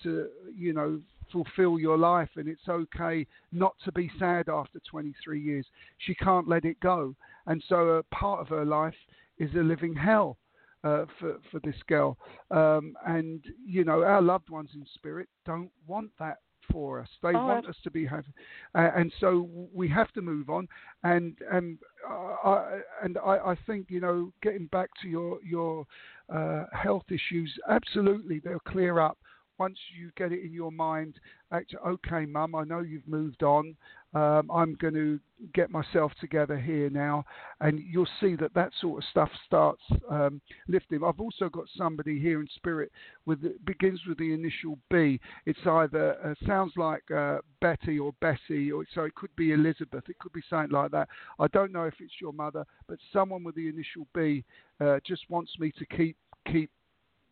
[0.04, 1.02] to you know,
[1.32, 5.66] fulfill your life, and it's okay not to be sad after 23 years.
[6.00, 7.16] She can't let it go,
[7.48, 8.96] and so a part of her life
[9.38, 10.38] is a living hell.
[10.82, 12.18] Uh, for for this girl,
[12.52, 16.38] um, and you know our loved ones in spirit don't want that
[16.72, 17.08] for us.
[17.22, 18.34] They Oh, want us to be happy,
[18.76, 20.68] uh, and so we have to move on.
[21.04, 21.78] And and
[22.10, 22.14] uh,
[22.50, 25.86] I, and I, I think you know getting back to your your
[26.34, 29.18] uh, health issues, absolutely they'll clear up
[29.60, 31.16] once you get it in your mind.
[31.52, 33.76] Actually, okay, Mum, I know you've moved on.
[34.14, 35.20] Um, I'm going to
[35.54, 37.26] get myself together here now,
[37.62, 41.04] and you'll see that that sort of stuff starts um, lifting.
[41.04, 42.92] I've also got somebody here in spirit
[43.28, 45.20] with begins with the initial B.
[45.46, 50.04] It's either uh, sounds like uh, Betty or Bessie, or so it could be Elizabeth.
[50.10, 51.08] It could be something like that.
[51.40, 54.44] I don't know if it's your mother, but someone with the initial B
[54.80, 56.18] uh, just wants me to keep
[56.52, 56.72] keep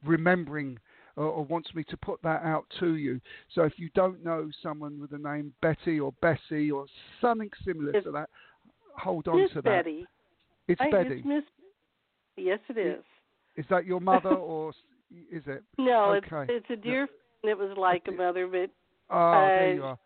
[0.05, 0.77] remembering
[1.17, 3.19] or, or, wants me to put that out to you.
[3.53, 6.85] So if you don't know someone with the name Betty or Bessie or
[7.19, 8.29] something similar it's, to that,
[8.97, 9.63] hold on Miss to that.
[9.63, 10.05] Betty.
[10.67, 11.17] It's I, Betty.
[11.17, 11.43] It's Miss.
[12.37, 13.03] Yes, it is.
[13.55, 14.71] Is that your mother or
[15.31, 15.63] is it?
[15.77, 16.53] No, okay.
[16.53, 17.07] it's it's a dear
[17.41, 18.69] friend that was like a mother, but
[19.09, 19.99] oh, uh, there you are.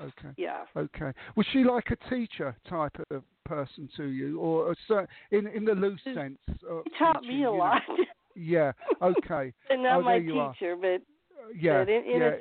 [0.00, 0.28] Okay.
[0.36, 0.64] Yeah.
[0.76, 1.12] Okay.
[1.36, 5.72] Was she like a teacher type of person to you, or a in in the
[5.72, 6.38] loose She sense?
[6.48, 7.82] Uh, She taught teaching, me a lot.
[8.34, 8.72] Yeah.
[9.00, 9.52] Okay.
[9.70, 10.52] and not Oh, my there you are.
[10.54, 11.00] teacher, but
[11.38, 11.80] Uh, yeah.
[11.84, 12.28] But in- in yeah.
[12.28, 12.38] a-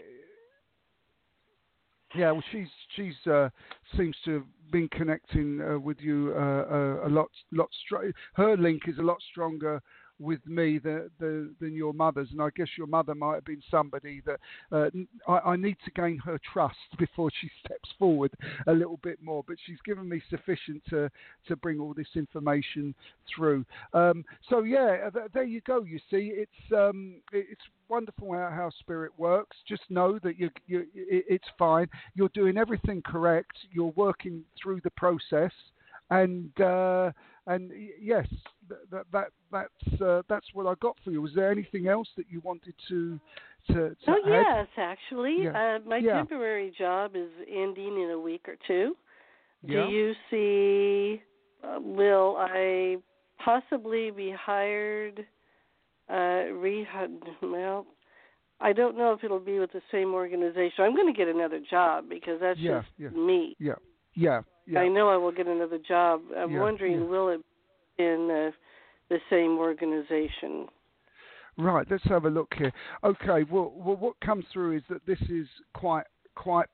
[2.14, 3.50] Yeah, well, she's she's uh,
[3.96, 7.70] seems to have been connecting uh, with you uh, uh, a lot lot.
[7.86, 9.82] Str- her link is a lot stronger
[10.22, 13.64] with me than, than than your mother's, and I guess your mother might have been
[13.70, 14.40] somebody that
[14.72, 14.90] uh,
[15.28, 18.32] I, I need to gain her trust before she steps forward
[18.68, 19.44] a little bit more.
[19.48, 21.10] But she's given me sufficient to
[21.48, 22.94] to bring all this information
[23.36, 23.66] through.
[23.94, 25.84] Um, so yeah, th- there you go.
[25.84, 29.58] You see, it's um, it's wonderful how, how spirit works.
[29.68, 31.88] Just know that you you it's fine.
[32.16, 33.56] You're doing everything correct.
[33.72, 35.52] You're working through the process,
[36.10, 37.12] and uh,
[37.48, 38.28] and yes,
[38.70, 41.22] th- that that that's uh, that's what I got for you.
[41.22, 43.20] Was there anything else that you wanted to
[43.68, 44.32] to, to oh add?
[44.32, 45.76] yes, actually, Yeah.
[45.76, 46.16] uh, my Yeah.
[46.18, 48.96] temporary job is ending in a week or two.
[49.64, 49.86] Yeah.
[49.86, 51.22] Do you see?
[51.64, 52.98] Uh, will I
[53.44, 55.26] possibly be hired?
[56.10, 56.86] Uh, re
[57.42, 57.86] well,
[58.60, 60.84] I don't know if it'll be with the same organization.
[60.84, 63.56] I'm going to get another job because that's just me.
[63.60, 63.74] Yeah,
[64.14, 64.80] yeah, yeah.
[64.80, 66.22] I know I will get another job.
[66.38, 67.08] I'm Yeah, wondering, yeah.
[67.08, 67.42] will it
[67.98, 68.52] be in uh,
[69.10, 70.68] the same organization?
[71.58, 72.72] Right, let's have a look here.
[73.04, 76.06] Okay, well, well what comes through is that this is quite
[76.36, 76.68] quite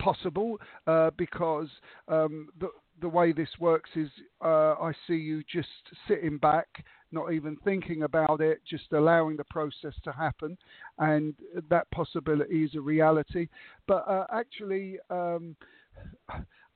[0.00, 1.68] possible uh, because
[2.08, 2.68] um, the
[3.00, 4.08] the way this works is
[4.44, 5.68] uh, I see you just
[6.08, 6.66] sitting back,
[7.12, 10.58] not even thinking about it, just allowing the process to happen,
[10.98, 11.34] and
[11.70, 13.48] that possibility is a reality.
[13.86, 15.54] But uh, actually, um,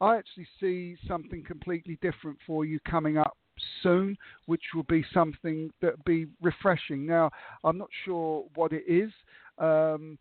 [0.02, 3.36] I actually see something completely different for you coming up
[3.84, 7.06] soon, which will be something that be refreshing.
[7.06, 7.30] Now,
[7.62, 9.12] I'm not sure what it is.
[9.58, 10.18] Um,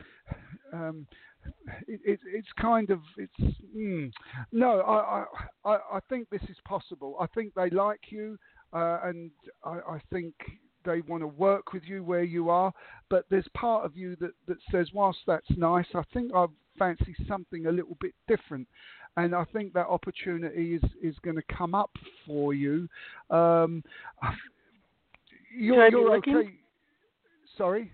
[0.71, 1.07] um,
[1.87, 4.11] it, it, it's kind of it's mm,
[4.51, 4.81] no.
[4.81, 5.25] I,
[5.65, 7.17] I I think this is possible.
[7.19, 8.37] I think they like you,
[8.73, 9.31] uh, and
[9.63, 10.35] I, I think
[10.85, 12.71] they want to work with you where you are.
[13.09, 16.45] But there's part of you that that says, whilst that's nice, I think I
[16.77, 18.67] fancy something a little bit different
[19.17, 21.91] and I think that opportunity is, is going to come up
[22.25, 22.87] for you.
[23.29, 23.83] Um,
[25.55, 26.35] you're, I be you're looking?
[26.35, 26.49] okay.
[27.57, 27.91] Sorry.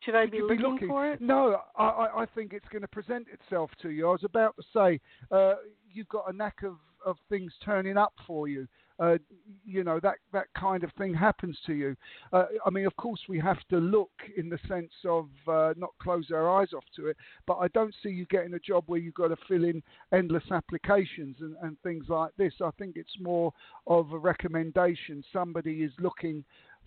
[0.00, 1.20] Should I Should be looking, for it?
[1.20, 4.08] No, I, I, I think it's going to present itself to you.
[4.08, 5.00] I was about to say,
[5.30, 5.54] uh,
[5.92, 8.66] you've got a knack of, of things turning up for you.
[8.98, 9.16] Uh,
[9.64, 11.96] you know that that kind of thing happens to you.
[12.32, 15.90] Uh, I mean, of course, we have to look in the sense of uh, not
[16.02, 17.16] close our eyes off to it.
[17.46, 19.82] But I don't see you getting a job where you've got to fill in
[20.12, 22.54] endless applications and, and things like this.
[22.62, 23.52] I think it's more
[23.86, 25.22] of a recommendation.
[25.32, 26.44] Somebody is looking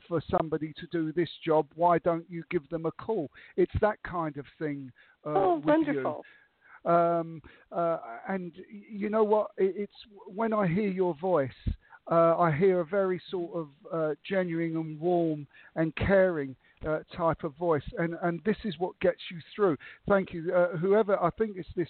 [0.08, 1.68] for somebody to do this job.
[1.76, 3.30] Why don't you give them a call?
[3.56, 4.92] It's that kind of thing.
[5.26, 6.24] Uh, oh, wonderful.
[6.26, 6.92] You.
[6.92, 7.42] Um,
[7.72, 9.52] uh, and you know what?
[9.58, 9.94] It's
[10.26, 11.52] when I hear your voice,
[12.12, 16.56] uh, I hear a very sort of uh, genuine and warm and caring
[16.88, 19.78] uh, type of voice, and and this is what gets you through.
[20.10, 21.22] Thank you, uh, whoever.
[21.24, 21.88] I think it's this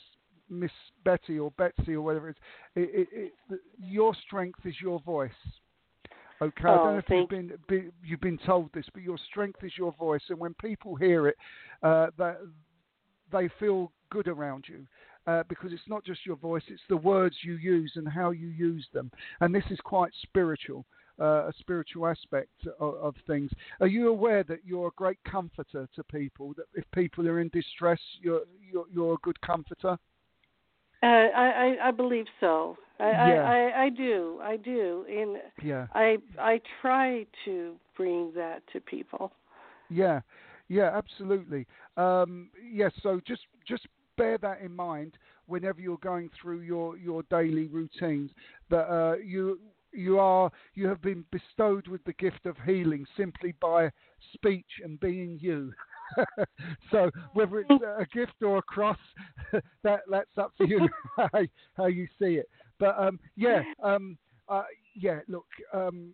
[0.50, 0.72] Miss
[1.04, 2.38] Betty or Betsy or whatever it is.
[2.76, 5.32] It, it, it, your strength is your voice.
[6.42, 9.18] Okay, I Oh, don't know if you've been be, you've been told this, but your
[9.30, 11.38] strength is your voice, and when people hear it,
[11.84, 12.40] uh, that
[13.32, 14.86] they feel good around you.
[15.28, 18.48] Uh, because it's not just your voice, it's the words you use and how you
[18.48, 19.12] use them.
[19.40, 20.84] And this is quite spiritual,
[21.20, 22.50] uh, a spiritual aspect
[22.80, 23.52] of, of, things.
[23.82, 26.56] Are you aware that you're a great comforter to people?
[26.58, 28.42] That if people are in distress, you're
[28.72, 29.96] you're, you're a good comforter.
[31.04, 32.78] Uh, I, I I believe so.
[33.00, 33.44] I, yeah.
[33.44, 34.40] I, I I do.
[34.42, 35.06] I do.
[35.08, 35.86] And yeah.
[35.94, 39.32] I I try to bring that to people.
[39.90, 40.22] Yeah.
[40.68, 41.68] Yeah, absolutely.
[41.98, 43.88] Um, yes, yeah, so just just
[44.18, 48.32] bear that in mind whenever you're going through your, your daily routines.
[48.70, 49.60] That uh, you
[49.94, 53.92] you are you have been bestowed with the gift of healing simply by
[54.34, 55.74] speech and being you.
[56.92, 58.98] so whether it's a gift or a cross,
[59.84, 60.88] that that's up to you
[61.18, 61.42] how,
[61.76, 62.50] how you see it.
[62.80, 64.18] But um, yeah, um,
[64.50, 64.64] uh,
[64.96, 65.20] yeah.
[65.28, 66.14] Look, um,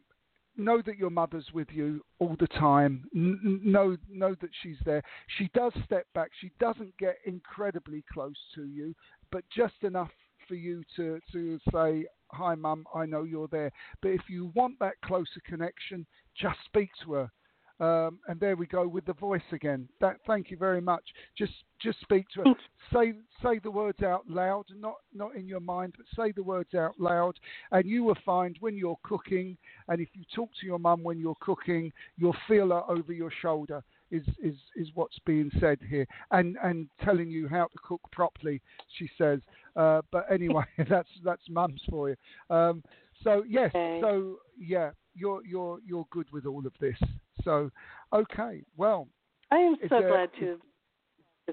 [0.57, 3.05] know that your mother's with you all the time.
[3.15, 5.03] N- know know that she's there.
[5.37, 6.31] She does step back.
[6.39, 8.95] She doesn't get incredibly close to you,
[9.31, 10.11] but just enough
[10.47, 12.85] for you to to say, "Hi, mum.
[12.93, 16.05] I know you're there." But if you want that closer connection,
[16.35, 17.31] just speak to her.
[17.79, 19.87] Um, and there we go with the voice again.
[20.01, 21.03] That, thank you very much.
[21.37, 22.53] Just just speak to her.
[22.91, 23.13] Say
[23.43, 26.99] say the words out loud, not not in your mind, but say the words out
[26.99, 27.35] loud.
[27.71, 29.57] And you will find when you're cooking,
[29.89, 33.31] and if you talk to your mum when you're cooking, you'll feel her over your
[33.41, 33.83] shoulder.
[34.09, 38.61] Is, is is what's being said here, and and telling you how to cook properly.
[38.97, 39.41] She says,
[39.75, 42.15] uh, but anyway, that's that's mums for you.
[42.49, 42.81] Um,
[43.23, 43.99] so yes, okay.
[44.01, 46.97] so yeah, you're you're you're good with all of this.
[47.43, 47.71] So,
[48.13, 49.07] okay, well,
[49.51, 50.57] I am so glad to.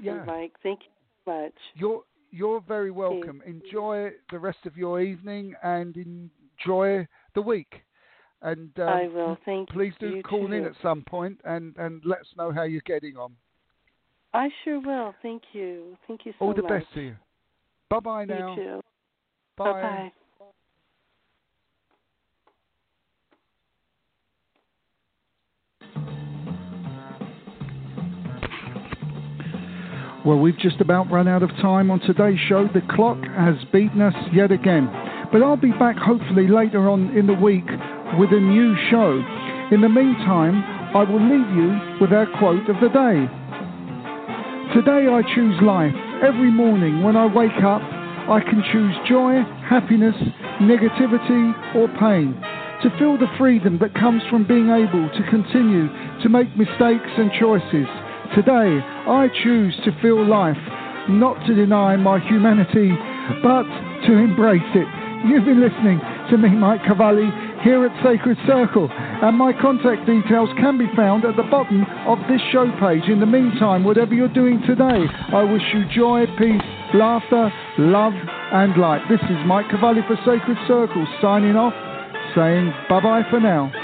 [0.00, 0.24] Yeah.
[0.26, 0.90] Mike, thank you
[1.24, 1.52] so much.
[1.74, 3.42] You're you're very welcome.
[3.46, 7.82] Enjoy the rest of your evening and enjoy the week.
[8.42, 9.38] And um, I will.
[9.44, 10.10] Thank please you.
[10.10, 10.52] Please do call too.
[10.52, 13.36] in at some point and and let us know how you're getting on.
[14.32, 15.14] I sure will.
[15.22, 15.96] Thank you.
[16.08, 16.56] Thank you so much.
[16.58, 16.82] All the much.
[16.82, 17.16] best to you.
[17.88, 18.56] Bye bye now.
[18.56, 18.80] You too.
[19.56, 20.12] Bye bye.
[30.24, 32.66] Well, we've just about run out of time on today's show.
[32.72, 34.88] The clock has beaten us yet again.
[35.30, 37.68] But I'll be back hopefully later on in the week
[38.16, 39.20] with a new show.
[39.68, 40.64] In the meantime,
[40.96, 43.28] I will leave you with our quote of the day.
[44.72, 45.92] Today I choose life.
[46.24, 50.16] Every morning when I wake up, I can choose joy, happiness,
[50.64, 52.32] negativity, or pain.
[52.80, 55.84] To feel the freedom that comes from being able to continue
[56.22, 57.88] to make mistakes and choices
[58.32, 60.56] Today, I choose to feel life,
[61.08, 62.90] not to deny my humanity,
[63.44, 63.68] but
[64.08, 64.88] to embrace it.
[65.28, 66.00] You've been listening
[66.30, 67.28] to me, Mike Cavalli,
[67.62, 72.18] here at Sacred Circle, and my contact details can be found at the bottom of
[72.28, 73.08] this show page.
[73.08, 76.60] In the meantime, whatever you're doing today, I wish you joy, peace,
[76.92, 78.14] laughter, love,
[78.52, 79.02] and light.
[79.08, 81.74] This is Mike Cavalli for Sacred Circle, signing off,
[82.34, 83.83] saying bye bye for now.